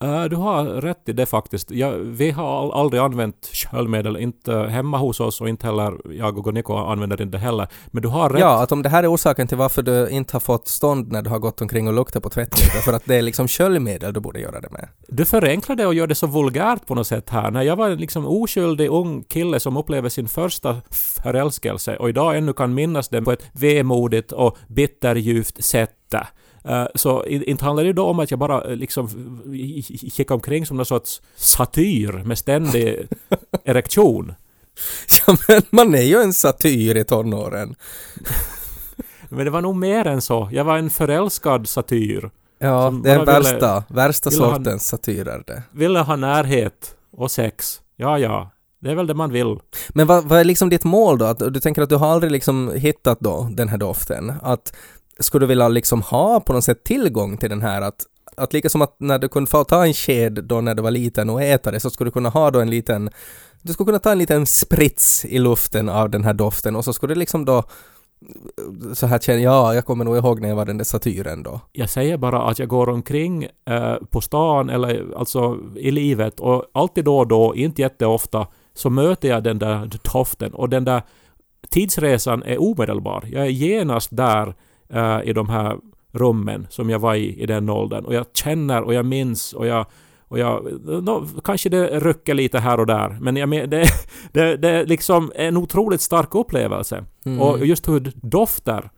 Eh, 0.00 0.24
du 0.24 0.36
har 0.36 0.64
rätt 0.64 1.08
i 1.08 1.12
det 1.12 1.26
faktiskt. 1.26 1.70
Ja, 1.70 1.90
vi 1.90 2.30
har 2.30 2.72
aldrig 2.72 3.02
använt 3.02 3.50
sköljmedel, 3.52 4.16
inte 4.16 4.52
hemma 4.52 4.98
hos 4.98 5.20
oss 5.20 5.40
och 5.40 5.48
inte 5.48 5.66
heller 5.66 5.94
jag 6.10 6.46
och 6.46 6.54
Niko 6.54 6.74
använder 6.76 7.22
inte 7.22 7.38
heller. 7.38 7.68
Men 7.86 8.02
du 8.02 8.08
har 8.08 8.30
rätt. 8.30 8.40
Ja, 8.40 8.62
att 8.62 8.72
om 8.72 8.82
det 8.82 8.88
här 8.88 9.02
är 9.02 9.14
orsaken 9.14 9.48
till 9.48 9.56
varför 9.56 9.82
du 9.82 10.08
inte 10.08 10.34
har 10.34 10.40
fått 10.40 10.68
stånd 10.68 11.12
när 11.12 11.22
du 11.22 11.30
har 11.30 11.38
gått 11.38 11.60
omkring 11.60 11.88
och 11.88 11.94
luktat 11.94 12.22
på 12.22 12.30
tvättmedel, 12.30 12.82
för 12.82 12.92
att 12.92 13.04
det 13.04 13.16
är 13.16 13.22
liksom 13.22 13.48
sköljmedel 13.48 14.12
du 14.12 14.20
borde 14.20 14.40
göra 14.40 14.60
det 14.60 14.70
med. 14.70 14.88
Du 15.08 15.24
förenklar 15.24 15.76
det 15.76 15.86
och 15.86 15.94
gör 15.94 16.06
det 16.06 16.14
så 16.14 16.26
vulgärt 16.26 16.86
på 16.86 16.94
något 16.94 17.06
sätt 17.06 17.30
här. 17.30 17.50
När 17.50 17.62
jag 17.62 17.76
var 17.76 17.90
en 17.90 17.98
liksom 17.98 18.26
oskyldig 18.26 18.88
ung 18.88 19.22
kille 19.22 19.60
som 19.60 19.76
upplever 19.76 20.08
sin 20.08 20.28
första 20.28 20.76
förälskelse 20.90 21.96
och 21.96 22.08
idag 22.08 22.36
ännu 22.36 22.52
kan 22.52 22.74
minnas 22.74 23.08
den 23.08 23.24
på 23.24 23.32
ett 23.32 23.44
vemodigt 23.52 24.32
och 24.32 24.56
bitterljuvt 24.68 25.64
sätt. 25.64 25.94
Eh, 26.68 26.86
Så 26.94 27.24
inte 27.26 27.64
handlar 27.64 27.84
det 27.84 27.92
då 27.92 28.04
om 28.06 28.18
att 28.20 28.30
jag 28.30 28.40
bara 28.40 28.64
eh, 28.64 28.76
liksom 28.76 29.08
gick 29.88 30.30
omkring 30.30 30.66
som 30.66 30.76
någon 30.76 30.86
sorts 30.86 31.22
satyr 31.36 32.12
med 32.24 32.38
ständig 32.38 33.08
erektion. 33.64 34.34
Ja, 35.26 35.36
men 35.48 35.62
man 35.70 35.94
är 35.94 36.02
ju 36.02 36.16
en 36.22 36.32
satyr 36.32 36.96
i 36.96 37.04
tonåren. 37.04 37.74
Men 39.30 39.44
det 39.44 39.50
var 39.50 39.60
nog 39.60 39.76
mer 39.76 40.06
än 40.06 40.20
så. 40.20 40.48
Jag 40.52 40.64
var 40.64 40.78
en 40.78 40.90
förälskad 40.90 41.68
satyr. 41.68 42.30
Ja, 42.58 42.94
det 43.04 43.10
är 43.10 43.24
värsta, 43.24 43.84
värsta 43.88 44.30
ville 44.30 44.44
han- 44.44 44.54
sortens 44.56 44.86
satyrer 44.86 45.42
det. 45.46 45.62
Ville 45.72 45.98
ha 45.98 46.16
närhet 46.16 46.94
och 47.12 47.30
sex. 47.30 47.80
Ja, 47.96 48.18
ja. 48.18 48.50
Det 48.80 48.90
är 48.90 48.94
väl 48.94 49.06
det 49.06 49.14
man 49.14 49.32
vill. 49.32 49.58
Men 49.88 50.06
vad, 50.06 50.24
vad 50.24 50.40
är 50.40 50.44
liksom 50.44 50.68
ditt 50.68 50.84
mål 50.84 51.18
då? 51.18 51.24
Att, 51.24 51.38
du 51.38 51.60
tänker 51.60 51.82
att 51.82 51.88
du 51.88 51.96
har 51.96 52.08
aldrig 52.08 52.32
liksom 52.32 52.72
hittat 52.76 53.20
då 53.20 53.48
den 53.52 53.68
här 53.68 53.78
doften. 53.78 54.32
Att 54.42 54.76
skulle 55.18 55.42
du 55.42 55.48
vilja 55.48 55.68
liksom 55.68 56.02
ha 56.02 56.40
på 56.40 56.52
något 56.52 56.64
sätt 56.64 56.84
tillgång 56.84 57.36
till 57.36 57.50
den 57.50 57.62
här 57.62 57.82
att 57.82 58.06
att 58.36 58.52
lika 58.52 58.68
som 58.68 58.82
att 58.82 58.96
när 58.98 59.18
du 59.18 59.28
kunde 59.28 59.50
få 59.50 59.64
ta 59.64 59.86
en 59.86 59.94
sked 59.94 60.44
då 60.44 60.60
när 60.60 60.74
du 60.74 60.82
var 60.82 60.90
liten 60.90 61.30
och 61.30 61.42
äta 61.42 61.70
det 61.70 61.80
så 61.80 61.90
skulle 61.90 62.08
du 62.08 62.12
kunna 62.12 62.28
ha 62.28 62.50
då 62.50 62.60
en 62.60 62.70
liten 62.70 63.10
du 63.62 63.72
skulle 63.72 63.86
kunna 63.86 63.98
ta 63.98 64.12
en 64.12 64.18
liten 64.18 64.46
sprits 64.46 65.24
i 65.24 65.38
luften 65.38 65.88
av 65.88 66.10
den 66.10 66.24
här 66.24 66.34
doften 66.34 66.76
och 66.76 66.84
så 66.84 66.92
skulle 66.92 67.14
du 67.14 67.18
liksom 67.18 67.44
då 67.44 67.62
så 68.94 69.06
här 69.06 69.18
känna, 69.18 69.40
ja, 69.40 69.74
jag 69.74 69.84
kommer 69.84 70.04
nog 70.04 70.16
ihåg 70.16 70.40
när 70.40 70.48
jag 70.48 70.56
var 70.56 70.66
den 70.66 70.78
där 70.78 70.84
satyren 70.84 71.42
då. 71.42 71.60
Jag 71.72 71.90
säger 71.90 72.16
bara 72.16 72.42
att 72.42 72.58
jag 72.58 72.68
går 72.68 72.88
omkring 72.88 73.48
eh, 73.70 73.94
på 74.10 74.20
stan 74.20 74.70
eller 74.70 75.14
alltså 75.16 75.58
i 75.76 75.90
livet 75.90 76.40
och 76.40 76.64
alltid 76.72 77.04
då 77.04 77.18
och 77.18 77.28
då, 77.28 77.56
inte 77.56 77.82
jätteofta, 77.82 78.46
så 78.74 78.90
möter 78.90 79.28
jag 79.28 79.42
den 79.42 79.58
där 79.58 79.90
doften 80.12 80.54
och 80.54 80.68
den 80.68 80.84
där 80.84 81.02
tidsresan 81.70 82.42
är 82.42 82.62
omedelbar. 82.62 83.24
Jag 83.32 83.46
är 83.46 83.50
genast 83.50 84.16
där 84.16 84.54
eh, 84.92 85.20
i 85.24 85.32
de 85.32 85.48
här 85.48 85.76
rummen 86.12 86.66
som 86.70 86.90
jag 86.90 86.98
var 86.98 87.14
i 87.14 87.42
i 87.42 87.46
den 87.46 87.68
åldern 87.68 88.04
och 88.04 88.14
jag 88.14 88.26
känner 88.34 88.82
och 88.82 88.94
jag 88.94 89.06
minns 89.06 89.52
och 89.52 89.66
jag 89.66 89.86
och 90.30 90.38
jag, 90.38 90.80
no, 91.04 91.26
kanske 91.44 91.68
det 91.68 92.00
rycker 92.00 92.34
lite 92.34 92.58
här 92.58 92.80
och 92.80 92.86
där, 92.86 93.18
men 93.20 93.36
jag 93.36 93.48
men, 93.48 93.70
det, 93.70 93.88
det, 94.32 94.56
det 94.56 94.68
är 94.70 94.86
liksom 94.86 95.32
en 95.34 95.56
otroligt 95.56 96.00
stark 96.00 96.34
upplevelse. 96.34 97.04
Mm. 97.24 97.40
Och 97.40 97.66
just 97.66 97.88
hur 97.88 98.12
dofter 98.14 98.90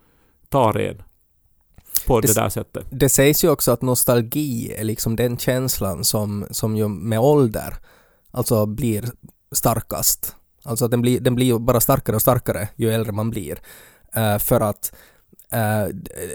tar 0.49 0.79
en 0.79 1.03
på 2.07 2.21
det, 2.21 2.27
Det- 2.29 2.35
där 2.41 2.49
sättet. 2.49 2.87
Det 2.91 3.09
sägs 3.09 3.45
ju 3.45 3.51
också 3.51 3.73
att 3.73 3.83
nostalgi 3.83 4.73
är 4.73 4.85
liksom 4.85 5.17
den 5.17 5.39
känslan 5.39 6.05
som, 6.05 6.47
som 6.51 6.77
ju 6.77 6.89
med 6.89 7.21
ålder 7.21 7.75
alltså 8.31 8.67
blir 8.67 9.05
starkast. 9.53 10.37
Alltså 10.65 10.89
den 10.89 11.03
blir, 11.03 11.21
den 11.21 11.35
blir 11.35 11.47
ju 11.47 11.59
bara 11.59 11.81
starkare 11.81 12.17
och 12.17 12.23
starkare 12.23 12.69
ju 12.77 12.91
äldre 12.91 13.13
man 13.13 13.31
blir. 13.31 13.59
Eh, 14.15 14.39
för 14.39 14.61
att 14.61 14.95
Eh, 15.53 15.89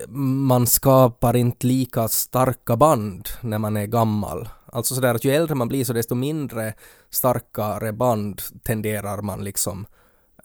man 0.10 0.68
skapar 0.68 1.36
inte 1.36 1.68
lika 1.68 2.08
starka 2.08 2.76
band 2.76 3.30
när 3.42 3.58
man 3.58 3.78
är 3.78 3.86
gammal. 3.86 4.50
Alltså 4.66 4.96
sådär 4.96 5.16
att 5.16 5.26
ju 5.26 5.32
äldre 5.32 5.56
man 5.56 5.68
blir 5.68 5.86
så 5.86 5.94
desto 5.94 6.16
mindre 6.16 6.74
starkare 7.10 7.94
band 7.94 8.42
tenderar 8.64 9.22
man 9.22 9.44
liksom 9.44 9.86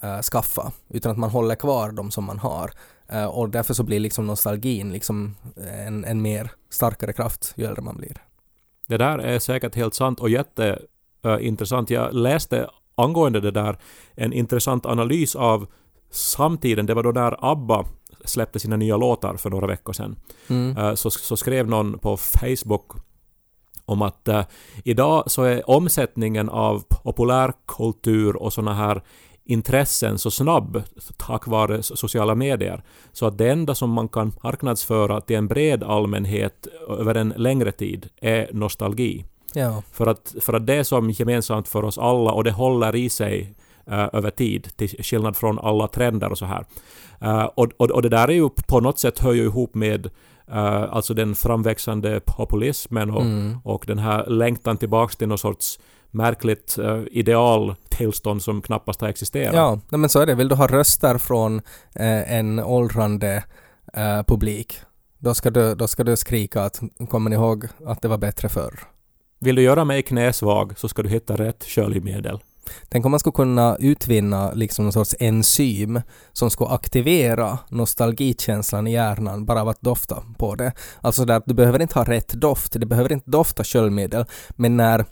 eh, 0.02 0.20
skaffa. 0.20 0.72
Utan 0.88 1.12
att 1.12 1.18
man 1.18 1.30
håller 1.30 1.54
kvar 1.54 1.92
de 1.92 2.10
som 2.10 2.24
man 2.24 2.38
har. 2.38 2.70
Eh, 3.08 3.24
och 3.24 3.50
därför 3.50 3.74
så 3.74 3.82
blir 3.82 4.00
liksom 4.00 4.26
nostalgin 4.26 4.92
liksom 4.92 5.36
eh, 5.56 5.86
en, 5.86 6.04
en 6.04 6.22
mer 6.22 6.50
starkare 6.70 7.12
kraft 7.12 7.52
ju 7.56 7.64
äldre 7.64 7.82
man 7.82 7.96
blir. 7.96 8.16
Det 8.86 8.96
där 8.96 9.18
är 9.18 9.38
säkert 9.38 9.74
helt 9.74 9.94
sant 9.94 10.20
och 10.20 10.30
jätteintressant. 10.30 11.90
Eh, 11.90 11.94
Jag 11.94 12.14
läste 12.14 12.70
angående 12.94 13.40
det 13.40 13.50
där 13.50 13.78
en 14.14 14.32
intressant 14.32 14.86
analys 14.86 15.36
av 15.36 15.66
samtiden. 16.10 16.86
Det 16.86 16.94
var 16.94 17.02
då 17.02 17.10
när 17.10 17.50
ABBA 17.52 17.84
släppte 18.24 18.58
sina 18.58 18.76
nya 18.76 18.96
låtar 18.96 19.36
för 19.36 19.50
några 19.50 19.66
veckor 19.66 19.92
sedan. 19.92 20.16
Mm. 20.48 20.76
Eh, 20.76 20.94
så, 20.94 21.10
så 21.10 21.36
skrev 21.36 21.68
någon 21.68 21.98
på 21.98 22.16
Facebook 22.16 22.92
om 23.84 24.02
att 24.02 24.28
eh, 24.28 24.44
idag 24.84 25.30
så 25.30 25.42
är 25.42 25.70
omsättningen 25.70 26.48
av 26.48 26.84
populärkultur 27.02 28.36
och 28.36 28.52
såna 28.52 28.74
här 28.74 29.02
intressen 29.44 30.18
så 30.18 30.30
snabb 30.30 30.82
tack 31.16 31.46
vare 31.46 31.76
so- 31.76 31.94
sociala 31.94 32.34
medier. 32.34 32.82
Så 33.12 33.26
att 33.26 33.38
det 33.38 33.50
enda 33.50 33.74
som 33.74 33.90
man 33.90 34.08
kan 34.08 34.32
marknadsföra 34.42 35.20
till 35.20 35.36
en 35.36 35.48
bred 35.48 35.82
allmänhet 35.82 36.66
över 36.88 37.14
en 37.14 37.34
längre 37.36 37.72
tid 37.72 38.08
är 38.20 38.50
nostalgi. 38.52 39.24
Ja. 39.54 39.82
För 39.92 40.06
att, 40.06 40.34
för 40.40 40.52
att 40.52 40.66
det 40.66 40.74
är 40.74 40.82
som 40.82 41.10
gemensamt 41.10 41.68
för 41.68 41.84
oss 41.84 41.98
alla 41.98 42.32
och 42.32 42.44
det 42.44 42.50
håller 42.50 42.96
i 42.96 43.10
sig 43.10 43.54
över 43.90 44.30
tid 44.30 44.68
till 44.76 44.88
skillnad 44.88 45.36
från 45.36 45.58
alla 45.58 45.88
trender 45.88 46.30
och 46.30 46.38
så 46.38 46.44
här. 46.44 46.64
Eh, 47.20 47.44
och, 47.44 47.68
och, 47.76 47.90
och 47.90 48.02
det 48.02 48.08
där 48.08 48.28
är 48.28 48.32
ju 48.32 48.48
på 48.68 48.80
något 48.80 48.98
sätt 48.98 49.18
hör 49.18 49.32
ju 49.32 49.42
ihop 49.42 49.74
med 49.74 50.06
eh, 50.52 50.82
alltså 50.92 51.14
den 51.14 51.34
framväxande 51.34 52.20
populismen 52.26 53.10
och, 53.10 53.22
Mm. 53.22 53.58
och 53.64 53.84
den 53.86 53.98
här 53.98 54.26
längtan 54.26 54.76
tillbaks 54.76 55.16
till 55.16 55.28
någon 55.28 55.38
sorts 55.38 55.78
märkligt 56.12 56.76
uh, 56.78 57.02
idealtillstånd 57.10 58.42
som 58.42 58.62
knappast 58.62 59.00
har 59.00 59.08
existerat. 59.08 59.54
Ja, 59.54 59.78
men 59.88 60.08
så 60.08 60.20
är 60.20 60.26
det. 60.26 60.34
Vill 60.34 60.48
du 60.48 60.54
ha 60.54 60.66
röster 60.66 61.18
från 61.18 61.56
eh, 61.94 62.32
en 62.32 62.58
åldrande 62.58 63.44
eh, 63.94 64.22
publik, 64.22 64.76
då 65.18 65.34
ska, 65.34 65.50
du, 65.50 65.74
då 65.74 65.88
ska 65.88 66.04
du 66.04 66.16
skrika 66.16 66.62
att 66.62 66.80
kommer 67.10 67.30
ni 67.30 67.36
ihåg 67.36 67.66
att 67.86 68.02
det 68.02 68.08
var 68.08 68.18
bättre 68.18 68.48
förr? 68.48 68.80
Vill 69.40 69.54
du 69.54 69.62
göra 69.62 69.84
mig 69.84 70.02
knäsvag 70.02 70.78
så 70.78 70.88
ska 70.88 71.02
du 71.02 71.08
hitta 71.08 71.36
rätt 71.36 71.64
sköljmedel. 71.64 72.38
Tänk 72.88 73.04
om 73.04 73.10
man 73.10 73.20
skulle 73.20 73.32
kunna 73.32 73.76
utvinna 73.80 74.52
liksom 74.52 74.84
någon 74.84 74.92
sorts 74.92 75.14
enzym 75.18 76.00
som 76.32 76.50
skulle 76.50 76.70
aktivera 76.70 77.58
nostalgikänslan 77.68 78.86
i 78.86 78.92
hjärnan 78.92 79.44
bara 79.44 79.60
av 79.60 79.68
att 79.68 79.80
dofta 79.80 80.22
på 80.38 80.54
det. 80.54 80.72
Alltså 81.00 81.24
där 81.24 81.42
du 81.46 81.54
behöver 81.54 81.82
inte 81.82 81.98
ha 81.98 82.04
rätt 82.04 82.28
doft, 82.28 82.80
det 82.80 82.86
behöver 82.86 83.12
inte 83.12 83.30
dofta 83.30 83.64
sköljmedel, 83.64 84.24
men 84.50 84.76
när 84.76 85.04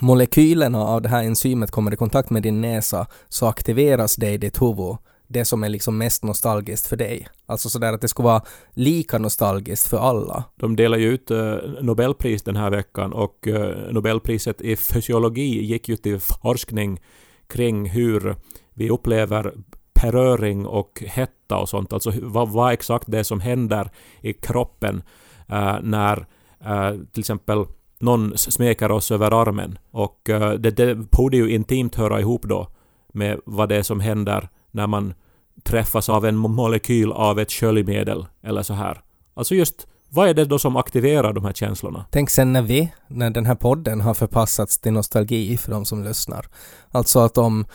molekylerna 0.00 0.78
av 0.78 1.02
det 1.02 1.08
här 1.08 1.22
enzymet 1.22 1.70
kommer 1.70 1.92
i 1.92 1.96
kontakt 1.96 2.30
med 2.30 2.42
din 2.42 2.60
näsa 2.60 3.06
så 3.28 3.46
aktiveras 3.46 4.16
det 4.16 4.30
i 4.30 4.38
ditt 4.38 4.62
huvud 4.62 4.96
det 5.28 5.44
som 5.44 5.64
är 5.64 5.68
liksom 5.68 5.98
mest 5.98 6.24
nostalgiskt 6.24 6.86
för 6.86 6.96
dig. 6.96 7.28
Alltså 7.46 7.68
sådär 7.68 7.92
att 7.92 8.00
det 8.00 8.08
skulle 8.08 8.26
vara 8.28 8.42
lika 8.72 9.18
nostalgiskt 9.18 9.88
för 9.88 9.98
alla. 9.98 10.44
De 10.56 10.76
delar 10.76 10.98
ju 10.98 11.08
ut 11.08 11.30
eh, 11.30 11.56
Nobelpris 11.80 12.42
den 12.42 12.56
här 12.56 12.70
veckan 12.70 13.12
och 13.12 13.48
eh, 13.48 13.92
Nobelpriset 13.92 14.60
i 14.60 14.76
fysiologi 14.76 15.64
gick 15.64 15.88
ju 15.88 15.96
till 15.96 16.20
forskning 16.20 17.00
kring 17.48 17.88
hur 17.88 18.36
vi 18.74 18.90
upplever 18.90 19.54
beröring 20.02 20.66
och 20.66 21.02
hetta 21.06 21.56
och 21.56 21.68
sånt. 21.68 21.92
Alltså 21.92 22.12
vad, 22.22 22.48
vad 22.48 22.72
exakt 22.72 23.04
det 23.10 23.18
är 23.18 23.22
som 23.22 23.40
händer 23.40 23.90
i 24.20 24.32
kroppen 24.32 25.02
eh, 25.48 25.76
när 25.82 26.26
eh, 26.64 26.92
till 27.12 27.20
exempel 27.20 27.66
någon 27.98 28.38
smeker 28.38 28.90
oss 28.90 29.10
över 29.10 29.42
armen. 29.42 29.78
Och 29.90 30.30
eh, 30.30 30.52
det, 30.52 30.70
det 30.70 30.94
borde 30.94 31.36
ju 31.36 31.50
intimt 31.50 31.94
höra 31.94 32.20
ihop 32.20 32.42
då 32.44 32.68
med 33.12 33.40
vad 33.44 33.68
det 33.68 33.76
är 33.76 33.82
som 33.82 34.00
händer 34.00 34.48
när 34.70 34.86
man 34.86 35.14
träffas 35.62 36.08
av 36.08 36.26
en 36.26 36.36
molekyl 36.36 37.12
av 37.12 37.38
ett 37.38 37.52
sköljmedel 37.52 38.26
eller 38.42 38.62
så 38.62 38.74
här. 38.74 39.00
Alltså 39.34 39.54
just 39.54 39.86
vad 40.10 40.28
är 40.28 40.34
det 40.34 40.44
då 40.44 40.58
som 40.58 40.76
aktiverar 40.76 41.32
de 41.32 41.44
här 41.44 41.52
känslorna? 41.52 42.04
Tänk 42.10 42.30
sen 42.30 42.52
när 42.52 42.62
vi, 42.62 42.92
när 43.08 43.30
den 43.30 43.46
här 43.46 43.54
podden 43.54 44.00
har 44.00 44.14
förpassats 44.14 44.78
till 44.78 44.92
nostalgi 44.92 45.56
för 45.56 45.70
de 45.70 45.84
som 45.84 46.04
lyssnar. 46.04 46.46
Alltså 46.90 47.20
att 47.20 47.38
om 47.38 47.66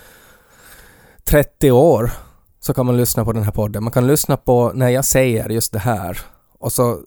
30 1.24 1.72
år 1.72 2.12
så 2.60 2.74
kan 2.74 2.86
man 2.86 2.98
lyssna 2.98 3.26
på 3.26 3.34
den 3.34 3.44
här 3.44 3.52
podden. 3.52 3.84
Man 3.84 3.92
kan 3.92 4.08
lyssna 4.08 4.38
på 4.38 4.72
när 4.76 4.90
jag 4.90 5.06
säger 5.06 5.50
just 5.50 5.74
det 5.74 5.80
här 5.80 6.20
och 6.60 6.72
så 6.72 7.00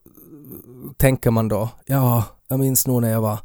tänker 0.96 1.30
man 1.30 1.48
då, 1.48 1.68
ja, 1.86 2.24
jag 2.48 2.60
minns 2.60 2.86
nog 2.86 3.02
när 3.02 3.10
jag 3.10 3.20
var, 3.20 3.38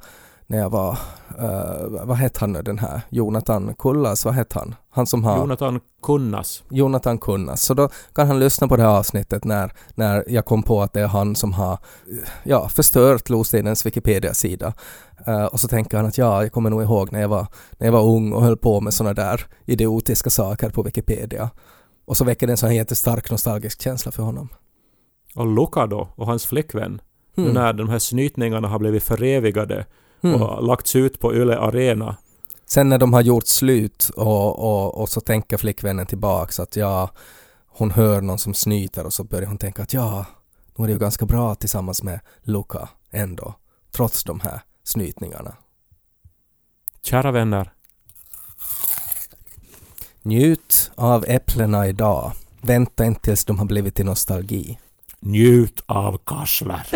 när 0.52 0.58
jag 0.58 0.70
var, 0.70 0.98
eh, 1.40 2.06
vad 2.06 2.18
hette 2.18 2.40
han 2.40 2.52
nu 2.52 2.62
den 2.62 2.80
här, 2.80 3.02
Jonathan 3.10 3.74
Kullas, 3.78 4.26
vad 4.26 4.34
hette 4.34 4.60
han? 4.60 4.76
Han 4.90 5.08
som 5.08 5.24
har... 5.24 5.38
Jonathan 5.38 5.80
Kunnas. 6.04 6.64
Jonathan 6.70 7.18
Kunnas. 7.18 7.62
Så 7.62 7.74
då 7.74 7.90
kan 8.16 8.28
han 8.28 8.40
lyssna 8.40 8.68
på 8.68 8.78
det 8.78 8.84
här 8.84 8.90
avsnittet 8.90 9.44
när, 9.44 9.74
när 9.96 10.24
jag 10.28 10.46
kom 10.46 10.64
på 10.64 10.82
att 10.82 10.94
det 10.94 11.02
är 11.02 11.08
han 11.08 11.36
som 11.36 11.54
har 11.54 11.78
ja, 12.44 12.70
förstört 12.70 13.30
Lostenens 13.30 13.86
Wikipedia-sida. 13.86 14.74
Eh, 15.28 15.46
och 15.46 15.60
så 15.60 15.68
tänker 15.68 15.98
han 15.98 16.06
att 16.06 16.18
ja, 16.18 16.44
jag 16.44 16.52
kommer 16.52 16.70
nog 16.70 16.84
ihåg 16.84 17.12
när 17.12 17.22
jag 17.22 17.30
var, 17.30 17.48
när 17.78 17.88
jag 17.88 17.94
var 17.94 18.04
ung 18.04 18.34
och 18.34 18.44
höll 18.44 18.58
på 18.58 18.82
med 18.82 18.94
sådana 18.94 19.14
där 19.14 19.46
idiotiska 19.66 20.30
saker 20.30 20.70
på 20.70 20.84
Wikipedia. 20.84 21.50
Och 22.06 22.18
så 22.18 22.26
väcker 22.26 22.48
det 22.48 22.54
en 22.54 22.58
sån 22.58 22.70
här 22.70 22.76
jättestark 22.76 23.32
nostalgisk 23.32 23.82
känsla 23.82 24.12
för 24.12 24.24
honom. 24.24 24.50
Och 25.36 25.48
Luca 25.48 25.88
då, 25.88 26.08
och 26.16 26.28
hans 26.28 26.46
flickvän. 26.46 27.02
Nu 27.36 27.44
Mm. 27.44 27.54
när 27.54 27.74
de 27.74 27.90
här 27.90 28.00
snytningarna 28.00 28.68
har 28.68 28.80
blivit 28.80 29.04
förevigade 29.04 29.86
Mm. 30.24 30.42
och 30.42 30.64
lagts 30.64 30.96
ut 30.96 31.20
på 31.20 31.36
Yle 31.36 31.58
Arena. 31.58 32.16
Sen 32.66 32.90
när 32.90 32.98
de 32.98 33.14
har 33.14 33.22
gjort 33.22 33.48
slut 33.48 34.12
och, 34.16 34.60
och, 34.60 35.02
och 35.02 35.10
så 35.10 35.22
tänker 35.22 35.58
flickvännen 35.58 36.06
tillbaks 36.06 36.60
att 36.60 36.76
ja, 36.76 37.10
hon 37.68 37.92
hör 37.92 38.22
någon 38.22 38.38
som 38.40 38.54
snyter 38.54 39.06
och 39.06 39.14
så 39.14 39.24
börjar 39.24 39.48
hon 39.48 39.58
tänka 39.58 39.84
att 39.84 39.94
ja, 39.94 40.26
nu 40.76 40.84
är 40.84 40.88
det 40.88 40.94
ju 40.94 41.00
ganska 41.00 41.26
bra 41.26 41.56
tillsammans 41.56 42.04
med 42.04 42.20
Luca 42.42 42.90
ändå, 43.12 43.54
trots 43.92 44.24
de 44.24 44.40
här 44.40 44.62
snytningarna. 44.84 45.56
Kära 47.04 47.32
vänner, 47.32 47.72
Njut 50.24 50.92
av 50.96 51.26
äpplena 51.28 51.88
idag. 51.88 52.32
Vänta 52.62 53.06
inte 53.06 53.22
tills 53.22 53.46
de 53.46 53.60
har 53.60 53.66
blivit 53.66 53.96
till 53.96 54.06
nostalgi. 54.06 54.78
njut 55.20 55.84
av 55.86 56.18
kassler. 56.26 56.88